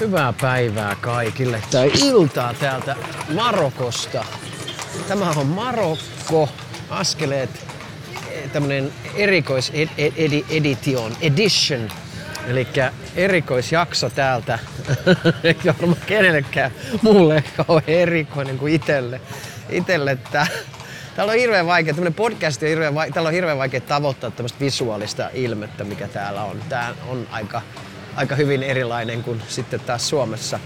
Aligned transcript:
Hyvää 0.00 0.34
päivää 0.40 0.96
kaikille. 1.00 1.62
Tai 1.70 1.92
iltaa 2.04 2.54
täältä 2.54 2.96
Marokosta. 3.34 4.24
Tämä 5.08 5.30
on 5.30 5.46
Marokko. 5.46 6.48
Askeleet 6.90 7.50
tämmönen 8.52 8.92
erikois 9.14 9.70
ed- 9.70 9.88
ed- 9.98 10.12
ed- 10.16 10.44
edition, 10.50 11.12
edition. 11.20 11.88
Eli 12.46 12.66
erikoisjakso 13.16 14.10
täältä. 14.10 14.58
Eikä 15.44 15.74
varmaan 15.78 16.00
kenellekään 16.06 16.70
muulle 17.02 17.44
ole 17.68 17.82
erikoinen 17.86 18.58
kuin 18.58 18.74
itelle. 18.74 19.20
itelle 19.70 20.18
tää. 20.32 20.46
Täällä 21.16 21.32
on 21.32 21.38
hirveän 21.38 21.66
vaikea, 21.66 21.94
tämmönen 21.94 22.14
podcast 22.14 22.62
on 22.62 22.68
hirveän 22.68 22.94
vaikea, 22.94 23.12
täällä 23.14 23.28
on 23.28 23.34
hirveän 23.34 23.58
vaikea 23.58 23.80
tavoittaa 23.80 24.30
tämmöistä 24.30 24.60
visuaalista 24.60 25.30
ilmettä, 25.34 25.84
mikä 25.84 26.08
täällä 26.08 26.44
on. 26.44 26.62
Tää 26.68 26.94
on 27.08 27.26
aika, 27.30 27.62
aika 28.16 28.34
hyvin 28.34 28.62
erilainen 28.62 29.22
kuin 29.22 29.42
sitten 29.48 29.80
taas 29.80 30.08
Suomessa. 30.08 30.60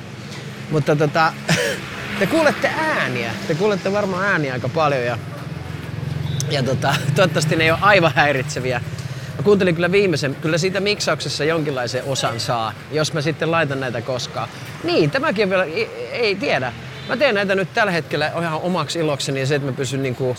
Mutta 0.70 0.96
tota, 0.96 1.32
te 2.18 2.26
kuulette 2.26 2.70
ääniä. 2.78 3.30
Te 3.48 3.54
kuulette 3.54 3.92
varmaan 3.92 4.26
ääniä 4.26 4.52
aika 4.52 4.68
paljon 4.68 5.04
ja, 5.04 5.18
ja 6.50 6.62
tota, 6.62 6.94
toivottavasti 7.14 7.56
ne 7.56 7.64
ei 7.64 7.70
ole 7.70 7.78
aivan 7.82 8.12
häiritseviä. 8.14 8.80
Mä 9.36 9.42
kuuntelin 9.42 9.74
kyllä 9.74 9.92
viimeisen, 9.92 10.34
kyllä 10.34 10.58
siitä 10.58 10.80
miksauksessa 10.80 11.44
jonkinlaisen 11.44 12.04
osan 12.04 12.40
saa, 12.40 12.72
jos 12.92 13.12
mä 13.12 13.20
sitten 13.20 13.50
laitan 13.50 13.80
näitä 13.80 14.00
koskaan. 14.00 14.48
Niin, 14.84 15.10
tämäkin 15.10 15.50
vielä, 15.50 15.64
ei, 15.64 16.10
ei 16.12 16.34
tiedä. 16.34 16.72
Mä 17.08 17.16
teen 17.16 17.34
näitä 17.34 17.54
nyt 17.54 17.74
tällä 17.74 17.92
hetkellä 17.92 18.32
ihan 18.40 18.60
omaksi 18.62 18.98
ilokseni 18.98 19.40
ja 19.40 19.46
se, 19.46 19.54
että 19.54 19.70
mä 19.70 19.76
pysyn 19.76 20.02
niinku 20.02 20.36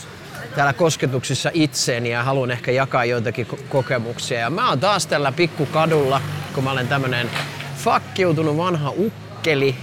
täällä 0.56 0.74
kosketuksissa 0.74 1.52
itseeni 1.54 2.10
ja 2.10 2.24
haluan 2.24 2.52
ehkä 2.52 2.72
jakaa 2.72 3.06
joitakin 3.06 3.48
ko- 3.48 3.60
kokemuksia. 3.70 4.40
Ja 4.40 4.50
mä 4.50 4.70
oon 4.70 4.80
taas 4.80 5.08
tällä 5.08 5.32
pikkukadulla, 5.32 6.22
kun 6.56 6.64
mä 6.64 6.72
olen 6.72 6.88
tämmönen 6.88 7.30
fakkiutunut 7.78 8.58
vanha 8.58 8.94
ukkeli, 8.98 9.76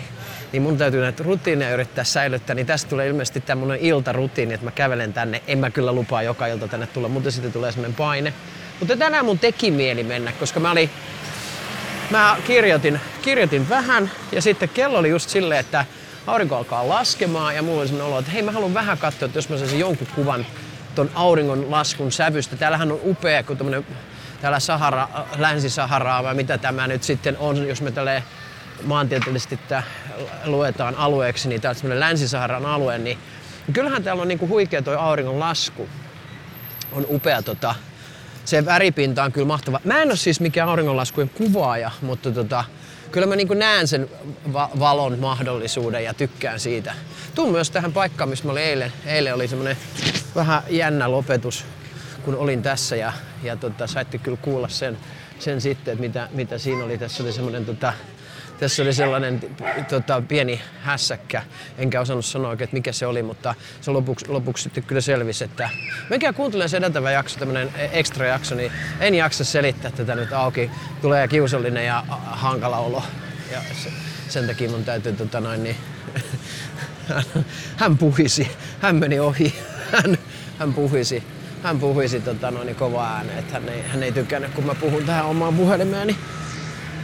niin 0.52 0.62
mun 0.62 0.78
täytyy 0.78 1.00
näitä 1.00 1.22
rutiineja 1.22 1.74
yrittää 1.74 2.04
säilyttää, 2.04 2.54
niin 2.54 2.66
tästä 2.66 2.90
tulee 2.90 3.08
ilmeisesti 3.08 3.40
tämmönen 3.40 3.78
iltarutiini, 3.80 4.54
että 4.54 4.66
mä 4.66 4.70
kävelen 4.70 5.12
tänne. 5.12 5.42
En 5.46 5.58
mä 5.58 5.70
kyllä 5.70 5.92
lupaa 5.92 6.22
joka 6.22 6.46
ilta 6.46 6.68
tänne 6.68 6.86
tulla, 6.86 7.08
mutta 7.08 7.30
sitten 7.30 7.52
tulee 7.52 7.72
semmonen 7.72 7.94
paine. 7.94 8.32
Mutta 8.80 8.96
tänään 8.96 9.24
mun 9.24 9.38
teki 9.38 9.70
mieli 9.70 10.04
mennä, 10.04 10.32
koska 10.32 10.60
mä 10.60 10.70
olin 10.70 10.90
mä 12.10 12.36
kirjoitin, 12.46 13.00
kirjoitin 13.22 13.68
vähän 13.68 14.10
ja 14.32 14.42
sitten 14.42 14.68
kello 14.68 14.98
oli 14.98 15.10
just 15.10 15.28
silleen, 15.28 15.60
että 15.60 15.84
aurinko 16.26 16.56
alkaa 16.56 16.88
laskemaan 16.88 17.54
ja 17.54 17.62
mulla 17.62 17.80
oli 17.80 17.88
sellainen 17.88 18.12
olo, 18.12 18.18
että 18.18 18.30
hei 18.32 18.42
mä 18.42 18.52
haluan 18.52 18.74
vähän 18.74 18.98
katsoa, 18.98 19.26
että 19.26 19.38
jos 19.38 19.48
mä 19.48 19.58
saisin 19.58 19.78
jonkun 19.80 20.08
kuvan 20.14 20.46
ton 20.94 21.10
auringon 21.14 21.70
laskun 21.70 22.12
sävystä. 22.12 22.56
Täällähän 22.56 22.92
on 22.92 23.00
upea, 23.04 23.42
kun 23.42 23.56
tämmönen 23.56 23.86
täällä 24.42 24.60
Sahara, 24.60 25.08
Länsi-Saharaa 25.38 26.22
vai 26.22 26.34
mitä 26.34 26.58
tämä 26.58 26.86
nyt 26.86 27.02
sitten 27.02 27.36
on, 27.38 27.68
jos 27.68 27.82
me 27.82 27.90
tälle 27.90 28.22
maantieteellisesti 28.84 29.58
luetaan 30.44 30.94
alueeksi, 30.94 31.48
niin 31.48 31.60
tää 31.60 31.68
on 31.68 31.74
semmoinen 31.74 32.00
Länsi-Saharan 32.00 32.66
alue, 32.66 32.98
niin 32.98 33.18
kyllähän 33.72 34.02
täällä 34.02 34.22
on 34.22 34.28
niinku 34.28 34.48
huikea 34.48 34.82
toi 34.82 34.96
auringon 34.96 35.40
lasku. 35.40 35.88
On 36.92 37.06
upea 37.08 37.42
tota, 37.42 37.74
se 38.44 38.64
väripinta 38.64 39.24
on 39.24 39.32
kyllä 39.32 39.46
mahtava. 39.46 39.80
Mä 39.84 40.02
en 40.02 40.08
ole 40.08 40.16
siis 40.16 40.40
mikään 40.40 40.68
auringonlaskujen 40.68 41.28
kuvaaja, 41.28 41.90
mutta 42.00 42.30
tota, 42.30 42.64
kyllä 43.10 43.26
mä 43.26 43.36
niin 43.36 43.58
näen 43.58 43.88
sen 43.88 44.08
va- 44.52 44.70
valon 44.78 45.18
mahdollisuuden 45.18 46.04
ja 46.04 46.14
tykkään 46.14 46.60
siitä. 46.60 46.94
Tuun 47.34 47.52
myös 47.52 47.70
tähän 47.70 47.92
paikkaan, 47.92 48.30
missä 48.30 48.44
mä 48.44 48.52
olin 48.52 48.62
eilen. 48.62 48.92
Eilen 49.06 49.34
oli 49.34 49.48
semmonen 49.48 49.76
vähän 50.34 50.62
jännä 50.70 51.10
lopetus, 51.10 51.64
kun 52.24 52.36
olin 52.36 52.62
tässä 52.62 52.96
ja, 52.96 53.12
ja 53.42 53.56
tota, 53.56 53.86
saitte 53.86 54.18
kyllä 54.18 54.38
kuulla 54.42 54.68
sen, 54.68 54.98
sen 55.38 55.60
sitten, 55.60 55.92
että 55.92 56.02
mitä, 56.02 56.28
mitä 56.32 56.58
siinä 56.58 56.84
oli. 56.84 56.98
Tässä 56.98 57.22
oli 57.22 57.32
semmonen 57.32 57.64
tota, 57.64 57.92
tässä 58.60 58.82
oli 58.82 58.92
sellainen 58.92 59.40
tota, 59.88 60.22
pieni 60.28 60.60
hässäkkä, 60.80 61.42
enkä 61.78 62.00
osannut 62.00 62.24
sanoa 62.24 62.50
oikein, 62.50 62.64
että 62.64 62.76
mikä 62.76 62.92
se 62.92 63.06
oli, 63.06 63.22
mutta 63.22 63.54
se 63.80 63.90
lopuksi, 63.90 64.28
lopuksi 64.28 64.62
sitten 64.62 64.84
kyllä 64.84 65.00
selvisi, 65.00 65.44
että 65.44 65.70
mikä 66.10 66.32
kuuntelen 66.32 66.68
se 66.68 66.76
edeltävä 66.76 67.10
jakso, 67.10 67.38
tämmöinen 67.38 67.70
extra 67.92 68.26
jakso, 68.26 68.54
niin 68.54 68.72
en 69.00 69.14
jaksa 69.14 69.44
selittää 69.44 69.90
tätä 69.90 70.14
nyt 70.14 70.32
auki. 70.32 70.70
Tulee 71.02 71.28
kiusallinen 71.28 71.86
ja 71.86 72.04
hankala 72.24 72.78
olo. 72.78 73.02
Ja 73.52 73.60
se, 73.82 73.90
sen 74.28 74.46
takia 74.46 74.70
mun 74.70 74.84
täytyy 74.84 75.12
tota 75.12 75.40
noin, 75.40 75.64
niin, 75.64 75.76
hän 77.80 77.98
puhisi, 77.98 78.50
hän 78.80 78.96
meni 78.96 79.20
ohi, 79.20 79.54
hän, 79.92 80.18
hän 80.58 80.74
puhisi, 80.74 81.22
hän 81.62 81.78
puhisi 81.78 82.20
tota 82.20 82.50
noin, 82.50 82.66
niin 82.66 82.76
kova 82.76 83.06
ääneen, 83.06 83.38
että 83.38 83.52
hän 83.52 83.68
ei, 83.68 83.82
hän 83.82 84.02
ei 84.02 84.12
tykännyt, 84.12 84.54
kun 84.54 84.66
mä 84.66 84.74
puhun 84.74 85.04
tähän 85.04 85.26
omaan 85.26 85.54
puhelimeeni 85.54 86.16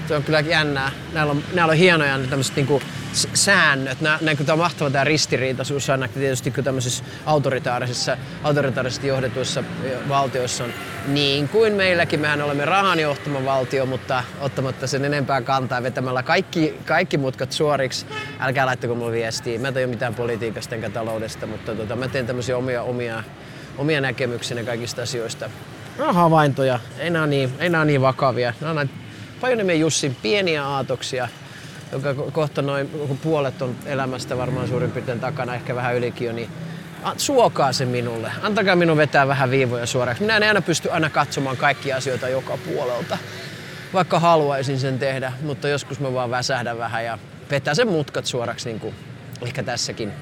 se 0.08 0.16
on 0.16 0.22
kyllä 0.22 0.41
jännää. 0.41 0.91
Näillä 1.12 1.30
on, 1.30 1.42
näillä 1.54 1.70
on 1.70 1.76
hienoja 1.76 2.19
tämmöiset 2.30 2.56
niinku 2.56 2.82
säännöt. 3.34 4.00
Nää, 4.00 4.18
nää, 4.20 4.34
tämä 4.34 4.52
on 4.52 4.58
mahtava 4.58 4.91
tämä 4.91 5.04
ristiriitaisuus 5.04 5.91
aina 5.91 6.08
tietysti 6.08 6.50
kun 6.50 6.64
tämmöisissä 6.64 7.04
autoritaarisissa, 7.26 8.16
autoritaarisesti 8.42 9.06
johdetuissa 9.06 9.64
valtioissa 10.08 10.64
on 10.64 10.72
niin 11.06 11.48
kuin 11.48 11.72
meilläkin. 11.72 12.20
Mehän 12.20 12.42
olemme 12.42 12.64
rahan 12.64 13.00
johtama 13.00 13.44
valtio, 13.44 13.86
mutta 13.86 14.24
ottamatta 14.41 14.86
sen 14.86 15.04
enempää 15.04 15.42
kantaa 15.42 15.82
vetämällä 15.82 16.22
kaikki, 16.22 16.74
kaikki 16.84 17.18
mutkat 17.18 17.52
suoriksi. 17.52 18.06
Älkää 18.41 18.66
laittako 18.66 18.94
mulle 18.94 19.12
viestiä. 19.12 19.58
Mä 19.58 19.68
en 19.68 19.91
mitään 19.91 20.14
politiikasta 20.14 20.74
enkä 20.74 20.91
taloudesta, 20.91 21.47
mutta 21.47 21.74
tota, 21.74 21.97
mä 21.97 22.08
teen 22.08 22.26
tämmöisiä 22.26 22.56
omia, 22.56 22.82
omia, 22.82 23.24
omia 23.78 24.00
näkemyksiä 24.00 24.65
kaikista 24.65 25.03
asioista. 25.03 25.50
No 25.99 26.12
havaintoja, 26.12 26.81
ei 26.99 27.11
nää 27.11 27.27
niin, 27.27 27.53
ei 27.59 27.69
nää 27.69 27.84
niin 27.84 28.00
vakavia. 28.00 28.55
Nää 28.61 28.71
on 28.71 28.91
Pajuniemen 29.41 29.81
Jussin 29.81 30.16
pieniä 30.22 30.66
aatoksia, 30.66 31.28
joka 31.93 32.12
ko- 32.12 32.31
kohta 32.31 32.62
noin 32.62 32.91
puolet 33.22 33.62
on 33.62 33.77
elämästä 33.87 34.37
varmaan 34.37 34.69
suurin 34.69 34.91
piirtein 34.91 35.21
takana, 35.21 35.55
ehkä 35.55 35.75
vähän 35.75 35.97
ylikin 35.97 36.27
jo, 36.27 36.33
niin 36.33 36.50
suokaa 37.16 37.72
se 37.72 37.84
minulle. 37.84 38.33
Antakaa 38.43 38.77
minun 38.77 38.97
vetää 38.97 39.28
vähän 39.28 39.50
viivoja 39.50 39.87
suoraksi. 39.87 40.22
Minä 40.22 40.37
en 40.37 40.43
aina 40.43 40.62
pysty 40.62 40.91
aina 40.91 41.10
katsomaan 41.10 41.56
kaikkia 41.56 41.97
asioita 41.97 42.28
joka 42.28 42.56
puolelta, 42.56 43.19
vaikka 43.93 44.21
haluaisin 44.21 44.78
sen 44.78 44.99
tehdä, 44.99 45.33
mutta 45.43 45.69
joskus 45.69 46.00
mä 46.00 46.12
vaan 46.12 46.31
väsähdän 46.31 46.78
vähän 46.78 47.05
ja 47.05 47.19
vetää 47.50 47.75
sen 47.75 47.89
mutkat 47.89 48.27
suoraksi, 48.27 48.69
niin 48.69 48.81
kuin 48.81 48.95
ehkä 49.43 49.62
tässäkin. 49.62 50.12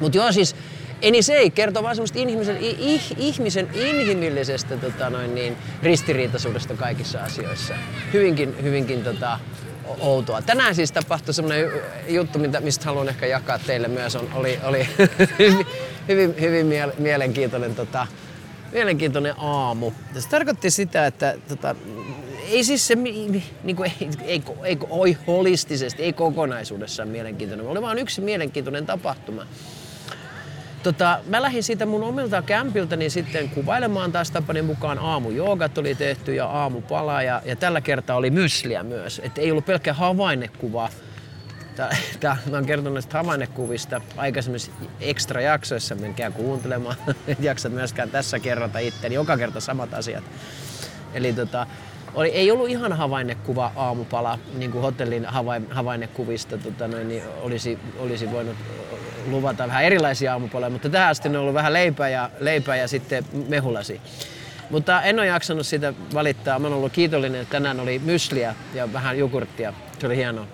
Mutta 0.00 0.18
joo, 0.18 0.32
siis 0.32 0.56
Eni 1.02 1.22
se 1.22 1.34
ei 1.34 1.50
kertoo 1.50 1.82
vaan 1.82 1.96
semmoista 1.96 2.18
ihmisen, 2.18 2.56
ih, 2.60 3.12
ihmisen 3.16 3.68
inhimillisestä 3.74 4.76
tota 4.76 5.10
noin 5.10 5.34
niin, 5.34 5.56
ristiriitaisuudesta 5.82 6.74
kaikissa 6.74 7.22
asioissa. 7.22 7.74
Hyvinkin, 8.12 8.62
hyvinkin 8.62 9.04
tota, 9.04 9.38
outoa. 10.00 10.42
Tänään 10.42 10.74
siis 10.74 10.92
tapahtui 10.92 11.34
semmoinen 11.34 11.70
juttu, 12.08 12.38
mistä 12.60 12.84
haluan 12.84 13.08
ehkä 13.08 13.26
jakaa 13.26 13.58
teille 13.58 13.88
myös. 13.88 14.16
On, 14.16 14.28
oli 14.34 14.58
oli 14.64 14.88
hyvin, 15.38 15.66
hyvin, 16.08 16.34
hyvin 16.40 16.66
miele- 16.66 16.94
mielenkiintoinen, 16.98 17.74
tota, 17.74 18.06
mielenkiintoinen 18.72 19.34
aamu. 19.38 19.92
Se 20.18 20.28
tarkoitti 20.28 20.70
sitä, 20.70 21.06
että 21.06 21.34
tota, 21.48 21.74
ei 22.50 22.64
siis 22.64 22.86
se, 22.86 22.96
mi- 22.96 23.42
niinku, 23.62 23.82
ei, 23.82 23.92
ei, 24.24 24.42
ei, 24.64 24.78
ei 25.04 25.16
holistisesti, 25.26 26.02
ei 26.02 26.12
kokonaisuudessaan 26.12 27.08
mielenkiintoinen. 27.08 27.66
Oli 27.66 27.82
vaan 27.82 27.98
yksi 27.98 28.20
mielenkiintoinen 28.20 28.86
tapahtuma. 28.86 29.46
Tota, 30.82 31.18
mä 31.26 31.42
lähdin 31.42 31.62
siitä 31.62 31.86
mun 31.86 32.02
omilta 32.02 32.42
kämpiltäni 32.42 33.10
sitten 33.10 33.50
kuvailemaan 33.50 34.12
taas 34.12 34.30
tapani 34.30 34.62
mukaan 34.62 34.98
aamujoogat 34.98 35.78
oli 35.78 35.94
tehty 35.94 36.34
ja 36.34 36.46
aamupala 36.46 37.22
ja, 37.22 37.42
ja 37.44 37.56
tällä 37.56 37.80
kertaa 37.80 38.16
oli 38.16 38.30
mysliä 38.30 38.82
myös. 38.82 39.20
Et 39.24 39.38
ei 39.38 39.50
ollut 39.50 39.66
pelkkä 39.66 39.92
havainnekuva. 39.92 40.88
Tää, 41.76 41.96
tää, 42.20 42.36
mä 42.50 42.56
oon 42.56 42.66
kertonut 42.66 42.92
näistä 42.92 43.18
havainnekuvista 43.18 44.00
aikaisemmissa 44.16 44.72
ekstra 45.00 45.40
jaksoissa, 45.40 45.94
menkää 45.94 46.30
kuuntelemaan. 46.30 46.96
Et 47.28 47.40
jaksat 47.40 47.72
myöskään 47.72 48.10
tässä 48.10 48.38
kerrota 48.38 48.78
itseäni, 48.78 49.14
joka 49.14 49.36
kerta 49.36 49.60
samat 49.60 49.94
asiat. 49.94 50.24
Eli 51.14 51.32
tota, 51.32 51.66
oli, 52.14 52.28
ei 52.28 52.50
ollut 52.50 52.68
ihan 52.68 52.92
havainnekuva 52.92 53.72
aamupala, 53.76 54.38
niin 54.54 54.70
kuin 54.70 54.82
hotellin 54.82 55.24
havain, 55.24 55.66
havainnekuvista 55.70 56.58
tota 56.58 56.88
noin, 56.88 57.08
niin 57.08 57.22
olisi, 57.40 57.78
olisi 57.98 58.30
voinut 58.30 58.56
luvata 59.26 59.66
vähän 59.66 59.84
erilaisia 59.84 60.32
aamupaloja, 60.32 60.70
mutta 60.70 60.88
tähän 60.88 61.10
asti 61.10 61.28
on 61.28 61.36
ollut 61.36 61.54
vähän 61.54 61.72
leipää 61.72 62.08
ja, 62.08 62.30
leipää 62.40 62.76
ja 62.76 62.88
sitten 62.88 63.24
mehulasi. 63.48 64.00
Mutta 64.70 65.02
en 65.02 65.18
ole 65.18 65.26
jaksanut 65.26 65.66
sitä 65.66 65.94
valittaa. 66.14 66.58
Mä 66.58 66.66
oon 66.66 66.76
ollut 66.76 66.92
kiitollinen, 66.92 67.40
että 67.40 67.52
tänään 67.52 67.80
oli 67.80 67.98
mysliä 67.98 68.54
ja 68.74 68.92
vähän 68.92 69.18
jogurttia. 69.18 69.74
Se 69.98 70.06
oli 70.06 70.16
hienoa. 70.16 70.46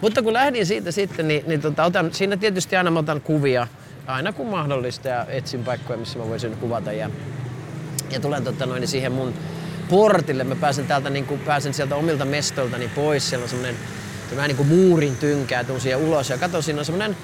Mutta 0.00 0.22
kun 0.22 0.32
lähdin 0.32 0.66
siitä 0.66 0.90
sitten, 0.90 1.28
niin, 1.28 1.44
niin 1.46 1.60
tota, 1.60 1.84
otan, 1.84 2.14
siinä 2.14 2.36
tietysti 2.36 2.76
aina 2.76 2.90
mä 2.90 2.98
otan 2.98 3.20
kuvia, 3.20 3.66
aina 4.06 4.32
kun 4.32 4.46
mahdollista 4.46 5.08
ja 5.08 5.26
etsin 5.28 5.64
paikkoja, 5.64 5.98
missä 5.98 6.18
mä 6.18 6.28
voisin 6.28 6.56
kuvata. 6.56 6.92
Ja, 6.92 7.10
ja 8.10 8.20
tulen 8.20 8.44
tota, 8.44 8.66
noin, 8.66 8.88
siihen 8.88 9.12
mun 9.12 9.34
portille. 9.88 10.44
Mä 10.44 10.56
pääsen 10.56 10.86
täältä 10.86 11.10
niin 11.10 11.26
kuin, 11.26 11.40
pääsen 11.40 11.74
sieltä 11.74 11.96
omilta 11.96 12.24
mestoiltani 12.24 12.88
pois. 12.88 13.30
Siellä 13.30 13.42
on 13.42 13.48
semmonen 13.48 13.76
se 14.30 14.36
vähän 14.36 14.48
niin 14.48 14.56
kuin 14.56 14.68
muurin 14.68 15.16
tynkää, 15.16 15.64
tuun 15.64 15.80
siihen 15.80 15.98
ulos 15.98 16.30
ja 16.30 16.38
katson, 16.38 16.62
siinä 16.62 16.78
on 16.78 16.84
semmonen 16.84 17.16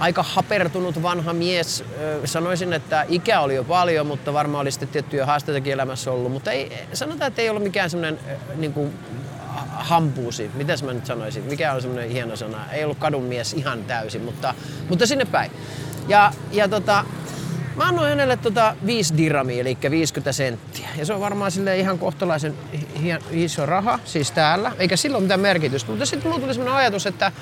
aika 0.00 0.22
hapertunut 0.22 1.02
vanha 1.02 1.32
mies. 1.32 1.84
Sanoisin, 2.24 2.72
että 2.72 3.06
ikä 3.08 3.40
oli 3.40 3.54
jo 3.54 3.64
paljon, 3.64 4.06
mutta 4.06 4.32
varmaan 4.32 4.62
oli 4.62 4.70
sitten 4.70 4.88
tiettyjä 4.88 5.26
haasteitakin 5.26 5.72
elämässä 5.72 6.10
ollut. 6.10 6.32
Mutta 6.32 6.52
ei, 6.52 6.72
sanotaan, 6.92 7.28
että 7.28 7.42
ei 7.42 7.50
ollut 7.50 7.62
mikään 7.62 7.90
semmoinen 7.90 8.18
niin 8.56 8.72
kuin 8.72 8.94
hampuusi. 9.68 10.50
Mitäs 10.54 10.82
mä 10.82 10.92
nyt 10.92 11.06
sanoisin? 11.06 11.44
Mikä 11.44 11.72
on 11.72 11.82
semmoinen 11.82 12.10
hieno 12.10 12.36
sana? 12.36 12.70
Ei 12.72 12.84
ollut 12.84 12.98
kadun 12.98 13.22
mies 13.22 13.52
ihan 13.52 13.84
täysin, 13.84 14.22
mutta, 14.22 14.54
mutta 14.88 15.06
sinne 15.06 15.24
päin. 15.24 15.50
Ja, 16.08 16.32
ja 16.52 16.68
tota, 16.68 17.04
Mä 17.76 17.84
annoin 17.84 18.08
hänelle 18.08 18.36
tota 18.36 18.76
5 18.86 19.16
dirhamia, 19.16 19.60
eli 19.60 19.78
50 19.90 20.32
senttiä. 20.32 20.88
Ja 20.96 21.06
se 21.06 21.12
on 21.12 21.20
varmaan 21.20 21.50
sille 21.50 21.78
ihan 21.78 21.98
kohtalaisen 21.98 22.54
iso 23.30 23.66
raha, 23.66 23.98
siis 24.04 24.30
täällä. 24.30 24.72
Eikä 24.78 24.96
sillä 24.96 25.16
ole 25.16 25.22
mitään 25.22 25.40
merkitystä. 25.40 25.90
Mutta 25.90 26.06
sitten 26.06 26.30
mulla 26.30 26.42
tuli 26.42 26.54
sellainen 26.54 26.78
ajatus, 26.78 27.06
että 27.06 27.32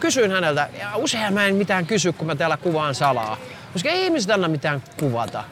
kysyin 0.00 0.30
häneltä, 0.30 0.68
ja 0.80 0.96
usein 0.96 1.34
mä 1.34 1.46
en 1.46 1.54
mitään 1.54 1.86
kysy, 1.86 2.12
kun 2.12 2.26
mä 2.26 2.34
täällä 2.34 2.56
kuvaan 2.56 2.94
salaa. 2.94 3.36
Koska 3.72 3.88
ei 3.88 4.04
ihmiset 4.04 4.30
anna 4.30 4.48
mitään 4.48 4.82
kuvata. 4.96 5.44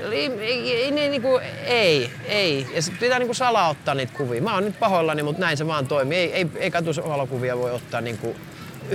Ei, 0.00 0.32
ei, 0.40 0.74
ei, 0.74 0.90
niin 0.90 1.22
kuin, 1.22 1.42
ei, 1.64 2.10
ei. 2.26 2.66
Ja 2.74 2.82
sit 2.82 3.00
pitää 3.00 3.18
niin 3.18 3.34
salaa 3.34 3.68
ottaa 3.68 3.94
niitä 3.94 4.12
kuvia. 4.16 4.42
Mä 4.42 4.54
oon 4.54 4.64
nyt 4.64 4.78
pahoillani, 4.78 5.22
mutta 5.22 5.40
näin 5.40 5.56
se 5.56 5.66
vaan 5.66 5.86
toimii. 5.86 6.18
Ei, 6.18 6.32
ei, 6.32 6.46
ei 6.56 6.70
katusvalokuvia 6.70 7.58
voi 7.58 7.70
ottaa 7.70 8.00
niin 8.00 8.18
kuin, 8.18 8.36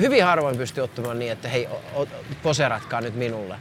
hyvin 0.01 0.23
harvoin 0.23 0.57
pystyy 0.57 0.83
ottamaan 0.83 1.19
niin, 1.19 1.31
että 1.31 1.47
hei, 1.47 1.67
o, 1.95 2.07
poseratkaa 2.43 3.01
nyt 3.01 3.15
minulle. 3.15 3.55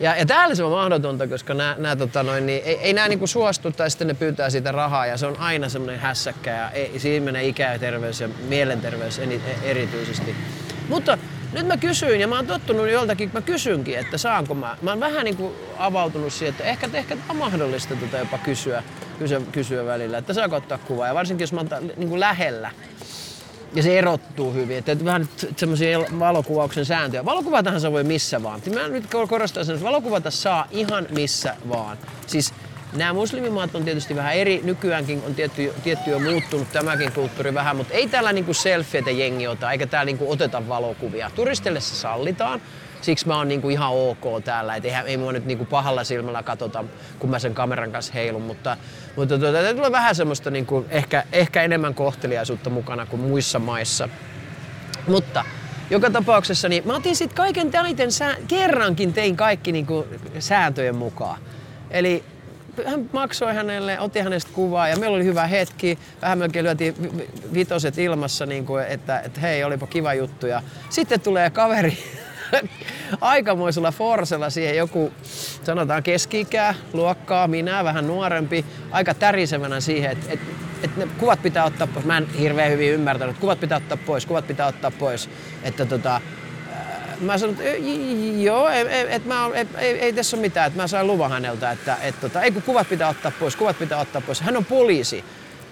Ja, 0.00 0.16
ja 0.16 0.26
täällä 0.26 0.54
se 0.54 0.64
on 0.64 0.72
mahdotonta, 0.72 1.26
koska 1.26 1.54
nää, 1.54 1.74
nää, 1.78 1.96
tota 1.96 2.22
noin, 2.22 2.46
niin, 2.46 2.62
ei, 2.64 2.78
ei 2.78 2.92
nämä 2.92 3.08
niinku 3.08 3.26
suostu 3.26 3.72
tai 3.72 3.90
sitten 3.90 4.08
ne 4.08 4.14
pyytää 4.14 4.50
siitä 4.50 4.72
rahaa 4.72 5.06
ja 5.06 5.16
se 5.16 5.26
on 5.26 5.36
aina 5.38 5.68
semmoinen 5.68 6.00
hässäkkä 6.00 6.50
ja 6.50 6.70
ei, 6.70 6.98
siinä 6.98 7.24
menee 7.24 7.46
ikä 7.46 7.72
ja 7.72 7.78
terveys 7.78 8.20
ja 8.20 8.28
mielenterveys 8.48 9.18
e, 9.18 9.40
erityisesti. 9.62 10.34
Mutta 10.88 11.18
nyt 11.52 11.66
mä 11.66 11.76
kysyin 11.76 12.20
ja 12.20 12.28
mä 12.28 12.36
oon 12.36 12.46
tottunut 12.46 12.90
joltakin, 12.90 13.30
mä 13.32 13.40
kysynkin, 13.40 13.98
että 13.98 14.18
saanko 14.18 14.54
mä. 14.54 14.76
Mä 14.82 14.90
oon 14.90 15.00
vähän 15.00 15.24
niin 15.24 15.36
kuin 15.36 15.54
avautunut 15.78 16.32
siihen, 16.32 16.50
että 16.52 16.64
ehkä, 16.64 16.88
ehkä 16.92 17.16
on 17.28 17.36
mahdollista 17.36 17.96
tota 17.96 18.18
jopa 18.18 18.38
kysyä, 18.38 18.82
kysyä, 19.18 19.40
kysyä 19.52 19.86
välillä, 19.86 20.18
että 20.18 20.34
saako 20.34 20.56
ottaa 20.56 20.78
kuvaa. 20.78 21.06
Ja 21.06 21.14
varsinkin 21.14 21.42
jos 21.42 21.52
mä 21.52 21.60
oon 21.60 21.86
niin 21.96 22.08
kuin 22.08 22.20
lähellä, 22.20 22.70
ja 23.74 23.82
se 23.82 23.98
erottuu 23.98 24.52
hyvin. 24.52 24.78
Että 24.78 25.04
vähän 25.04 25.28
semmoisia 25.56 25.98
valokuvauksen 26.18 26.84
sääntöjä. 26.84 27.24
Valokuvatahan 27.24 27.80
se 27.80 27.92
voi 27.92 28.04
missä 28.04 28.42
vaan. 28.42 28.60
Mä 28.74 28.88
nyt 28.88 29.04
korostan 29.28 29.64
sen, 29.64 29.74
että 29.74 29.86
valokuvata 29.86 30.30
saa 30.30 30.66
ihan 30.70 31.06
missä 31.10 31.56
vaan. 31.68 31.98
Siis 32.26 32.54
Nämä 32.96 33.12
muslimimaat 33.12 33.74
on 33.74 33.84
tietysti 33.84 34.16
vähän 34.16 34.34
eri, 34.34 34.60
nykyäänkin 34.64 35.22
on 35.26 35.34
tietty, 35.34 35.72
tietty 35.84 36.10
jo 36.10 36.18
muuttunut 36.18 36.72
tämäkin 36.72 37.12
kulttuuri 37.12 37.54
vähän, 37.54 37.76
mutta 37.76 37.94
ei 37.94 38.08
täällä 38.08 38.32
niinku 38.32 38.54
selfieitä 38.54 39.10
jengi 39.10 39.46
ota, 39.46 39.72
eikä 39.72 39.86
täällä 39.86 40.04
niinku 40.04 40.32
oteta 40.32 40.68
valokuvia. 40.68 41.30
Turistille 41.34 41.80
se 41.80 41.94
sallitaan, 41.94 42.60
siksi 43.04 43.26
mä 43.26 43.36
oon 43.36 43.48
niinku 43.48 43.68
ihan 43.68 43.92
ok 43.92 44.44
täällä, 44.44 44.76
et 44.76 44.84
ei, 44.84 44.92
ei 45.06 45.16
mua 45.16 45.32
nyt 45.32 45.46
niinku 45.46 45.64
pahalla 45.64 46.04
silmällä 46.04 46.42
katsota, 46.42 46.84
kun 47.18 47.30
mä 47.30 47.38
sen 47.38 47.54
kameran 47.54 47.92
kanssa 47.92 48.12
heilun, 48.12 48.42
mutta, 48.42 48.76
mutta 49.16 49.38
tuota, 49.38 49.74
tulee 49.74 49.92
vähän 49.92 50.14
semmoista 50.14 50.50
niinku 50.50 50.86
ehkä, 50.90 51.24
ehkä 51.32 51.62
enemmän 51.62 51.94
kohteliaisuutta 51.94 52.70
mukana 52.70 53.06
kuin 53.06 53.22
muissa 53.22 53.58
maissa. 53.58 54.08
Mutta 55.08 55.44
joka 55.90 56.10
tapauksessa 56.10 56.68
niin 56.68 56.86
mä 56.86 56.96
otin 56.96 57.16
sitten 57.16 57.36
kaiken 57.36 57.70
täiten, 57.70 58.12
sää, 58.12 58.36
kerrankin 58.48 59.12
tein 59.12 59.36
kaikki 59.36 59.72
niinku 59.72 60.06
sääntöjen 60.38 60.96
mukaan. 60.96 61.40
Eli 61.90 62.24
hän 62.86 63.10
maksoi 63.12 63.54
hänelle, 63.54 64.00
otti 64.00 64.20
hänestä 64.20 64.50
kuvaa 64.54 64.88
ja 64.88 64.96
meillä 64.96 65.16
oli 65.16 65.24
hyvä 65.24 65.46
hetki. 65.46 65.98
Vähän 66.22 66.38
melkein 66.38 66.64
lyötiin 66.64 66.94
vitoset 67.54 67.98
ilmassa, 67.98 68.46
niin 68.46 68.66
kuin, 68.66 68.84
että, 68.84 69.20
että 69.20 69.40
hei, 69.40 69.64
olipa 69.64 69.86
kiva 69.86 70.14
juttu. 70.14 70.46
Ja 70.46 70.62
sitten 70.90 71.20
tulee 71.20 71.50
kaveri 71.50 71.98
aikamoisella 73.20 73.92
forsella 73.92 74.50
siihen 74.50 74.76
joku, 74.76 75.12
sanotaan 75.62 76.02
keski 76.02 76.46
luokkaa, 76.92 77.48
minä 77.48 77.84
vähän 77.84 78.06
nuorempi, 78.06 78.64
aika 78.90 79.14
tärisevänä 79.14 79.80
siihen, 79.80 80.10
että, 80.10 80.32
että, 80.32 80.46
että 80.82 81.00
ne 81.00 81.08
kuvat 81.18 81.42
pitää 81.42 81.64
ottaa 81.64 81.86
pois. 81.86 82.06
Mä 82.06 82.18
en 82.18 82.28
hirveän 82.38 82.70
hyvin 82.70 82.90
ymmärtänyt, 82.90 83.38
kuvat 83.38 83.60
pitää 83.60 83.78
ottaa 83.78 83.98
pois, 84.06 84.26
kuvat 84.26 84.46
pitää 84.46 84.66
ottaa 84.66 84.90
pois. 84.90 85.30
Että 85.62 85.86
tota, 85.86 86.20
mä 87.20 87.38
sanoin, 87.38 87.58
että 87.60 87.88
joo, 88.42 88.68
ei, 88.68 88.88
ei, 88.88 89.06
et 89.08 89.24
mä, 89.24 89.50
ei, 89.54 89.66
ei, 89.78 89.98
ei 89.98 90.12
tässä 90.12 90.36
ole 90.36 90.40
mitään, 90.40 90.66
että 90.66 90.82
mä 90.82 90.86
sain 90.86 91.06
luvan 91.06 91.30
häneltä, 91.30 91.70
että 91.70 91.96
et, 92.02 92.20
tota, 92.20 92.42
ei 92.42 92.50
kun 92.50 92.62
kuvat 92.62 92.88
pitää 92.88 93.08
ottaa 93.08 93.32
pois, 93.40 93.56
kuvat 93.56 93.78
pitää 93.78 94.00
ottaa 94.00 94.20
pois. 94.20 94.40
Hän 94.40 94.56
on 94.56 94.64
poliisi. 94.64 95.24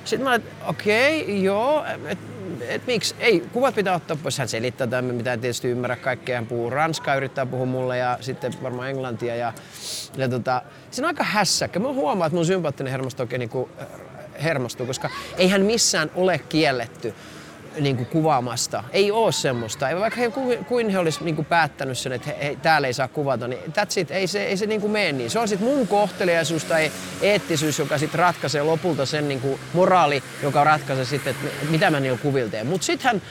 Sitten 0.05 0.25
mä 0.25 0.31
olin, 0.31 0.43
että 0.43 0.67
okei, 0.67 1.23
okay, 1.23 1.35
joo, 1.35 1.85
että 2.07 2.32
et 2.69 2.87
miksi, 2.87 3.15
ei, 3.19 3.41
kuvat 3.53 3.75
pitää 3.75 3.95
ottaa 3.95 4.17
pois. 4.23 4.39
Hän 4.39 4.49
selittää 4.49 4.87
tämän, 4.87 5.15
mitä 5.15 5.37
tietysti 5.37 5.69
ymmärrä 5.69 5.97
kaikkea. 5.97 6.37
Hän 6.37 6.47
puhuu 6.47 6.71
ranskaa, 6.71 7.15
yrittää 7.15 7.47
puhua 7.47 7.67
mulle 7.67 7.99
ja 7.99 8.19
sitten 8.21 8.53
varmaan 8.63 8.91
englantia. 8.91 9.37
Ja, 9.37 9.53
ja 10.17 10.29
tota, 10.29 10.63
se 10.91 11.03
on 11.03 11.07
aika 11.07 11.25
hässäkkä. 11.25 11.79
Mä 11.79 11.89
huomaan, 11.89 12.27
että 12.27 12.37
mun 12.37 12.47
sympaattinen 12.47 12.91
hermosto 12.91 13.23
oikein 13.23 13.41
niin 13.41 13.69
hermostuu, 14.43 14.87
koska 14.87 15.11
eihän 15.37 15.63
missään 15.63 16.11
ole 16.15 16.39
kielletty 16.39 17.15
niin 17.81 17.97
kuin 17.97 18.07
kuvaamasta. 18.07 18.85
Ei 18.93 19.11
ole 19.11 19.33
semmoista. 19.33 19.87
Vaikka 20.01 20.21
he, 20.21 20.33
kuin 20.69 20.89
he 20.89 20.99
olisi 20.99 21.25
niin 21.25 21.45
päättänyt 21.45 21.99
sen, 21.99 22.13
että 22.13 22.31
he, 22.31 22.45
he, 22.45 22.57
täällä 22.63 22.87
ei 22.87 22.93
saa 22.93 23.09
kuvata, 23.09 23.49
niin 23.49 23.61
that's 23.69 24.01
it. 24.01 24.11
Ei 24.11 24.27
se, 24.27 24.45
ei 24.45 24.57
se 24.57 24.67
niin 24.67 24.81
kuin 24.81 24.91
mene 24.91 25.13
niin. 25.13 25.31
Se 25.31 25.39
on 25.39 25.49
sitten 25.49 25.69
mun 25.69 25.89
kohteliaisuus 25.89 26.65
tai 26.65 26.93
eettisyys, 27.23 27.79
joka 27.79 27.99
sitten 27.99 28.19
ratkaisee 28.19 28.63
lopulta 28.63 29.07
sen 29.07 29.29
niin 29.29 29.41
kuin 29.41 29.61
moraali, 29.73 30.23
joka 30.43 30.65
ratkaisee 30.65 31.05
sitten, 31.05 31.31
että 31.31 31.67
mitä 31.71 31.91
mä 31.91 32.01
niillä 32.01 32.19
kuvilla 32.19 32.51
teen. 32.51 32.67
Mutta 32.67 32.85
sitten 32.85 33.13
hän, 33.13 33.23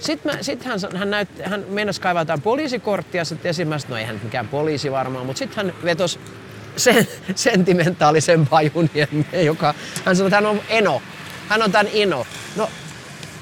sitten 0.00 0.44
sit 0.44 0.64
hän, 0.64 0.78
hän, 0.96 1.10
näyt, 1.10 1.28
hän 1.44 1.64
meinasi 1.68 2.00
kaivaa 2.00 2.38
poliisikorttia, 2.42 3.24
sitten 3.24 3.48
ensimmäistä, 3.48 3.90
no 3.90 3.96
ei 3.96 4.04
hän 4.04 4.20
mikään 4.24 4.48
poliisi 4.48 4.92
varmaan, 4.92 5.26
mutta 5.26 5.38
sitten 5.38 5.66
hän 5.66 5.74
vetosi 5.84 6.18
sen 6.76 7.08
sentimentaalisen 7.34 8.46
pajun, 8.46 8.90
joka 9.44 9.74
hän 10.04 10.16
sanoi, 10.16 10.28
että 10.28 10.36
hän 10.36 10.46
on 10.46 10.60
eno. 10.68 11.02
Hän 11.48 11.62
on 11.62 11.72
tämän 11.72 11.88
ino. 11.92 12.26
No 12.56 12.70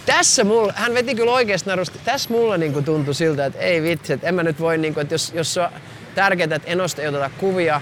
tässä 0.09 0.45
mulla, 0.45 0.73
hän 0.77 0.95
veti 0.95 1.15
kyllä 1.15 1.33
oikeasti 1.33 1.71
narusta. 1.71 1.99
Tässä 2.05 2.31
mulla 2.31 2.57
niinku 2.57 2.83
tuntui 2.83 3.15
siltä, 3.15 3.47
että 3.47 3.59
ei 3.59 3.83
vitsi, 3.83 4.13
että 4.13 4.29
en 4.29 4.35
mä 4.35 4.43
nyt 4.43 4.61
voi, 4.61 4.79
niinku, 4.79 5.01
että 5.01 5.15
jos, 5.15 5.33
jos 5.35 5.59
on 5.59 5.69
tärkeää, 6.15 6.55
että 6.55 6.71
enosta 6.71 7.03
ei 7.03 7.09
oteta 7.09 7.31
kuvia, 7.39 7.81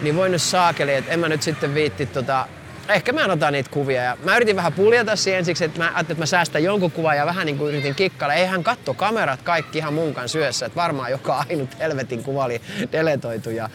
niin 0.00 0.16
voin 0.16 0.32
nyt 0.32 0.42
saakeli, 0.42 0.94
että 0.94 1.12
en 1.12 1.20
mä 1.20 1.28
nyt 1.28 1.42
sitten 1.42 1.74
viitti 1.74 2.06
tota, 2.06 2.46
ehkä 2.88 3.12
mä 3.12 3.24
en 3.24 3.30
ota 3.30 3.50
niitä 3.50 3.70
kuvia. 3.70 4.02
Ja 4.02 4.16
mä 4.24 4.36
yritin 4.36 4.56
vähän 4.56 4.72
puljata 4.72 5.16
siihen 5.16 5.38
ensiksi, 5.38 5.64
että 5.64 5.78
mä 5.78 5.84
ajattelin, 5.84 6.10
että 6.10 6.22
mä 6.22 6.26
säästän 6.26 6.64
jonkun 6.64 6.90
kuvan 6.90 7.16
ja 7.16 7.26
vähän 7.26 7.46
niin 7.46 7.58
kuin 7.58 7.68
yritin 7.68 7.94
kikkailla. 7.94 8.34
Eihän 8.34 8.64
katto 8.64 8.94
kamerat 8.94 9.42
kaikki 9.42 9.78
ihan 9.78 9.94
mun 9.94 10.14
kanssa 10.14 10.38
syössä, 10.38 10.66
että 10.66 10.76
varmaan 10.76 11.10
joka 11.10 11.44
ainut 11.48 11.78
helvetin 11.78 12.22
kuva 12.22 12.44
oli 12.44 12.62
deletoitu. 12.92 13.50
Ja 13.50 13.70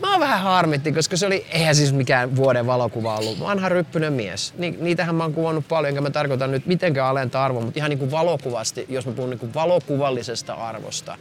Mä 0.00 0.20
vähän 0.20 0.40
harmitti, 0.40 0.92
koska 0.92 1.16
se 1.16 1.26
oli, 1.26 1.46
eihän 1.50 1.74
siis 1.74 1.92
mikään 1.92 2.36
vuoden 2.36 2.66
valokuva 2.66 3.16
ollut, 3.16 3.40
vanha 3.40 3.68
ryppynen 3.68 4.12
mies. 4.12 4.54
Ni, 4.58 4.76
niitähän 4.80 5.14
mä 5.14 5.22
oon 5.22 5.34
kuvannut 5.34 5.68
paljon, 5.68 5.88
enkä 5.88 6.00
mä 6.00 6.10
tarkoitan 6.10 6.50
nyt 6.50 6.66
mitenkään 6.66 7.08
alentaa 7.08 7.44
arvoa, 7.44 7.62
mutta 7.62 7.78
ihan 7.78 7.90
niin 7.90 7.98
kuin 7.98 8.10
valokuvasti, 8.10 8.86
jos 8.88 9.06
mä 9.06 9.12
puhun 9.12 9.30
niin 9.30 9.38
kuin 9.38 9.54
valokuvallisesta 9.54 10.54
arvosta, 10.54 11.18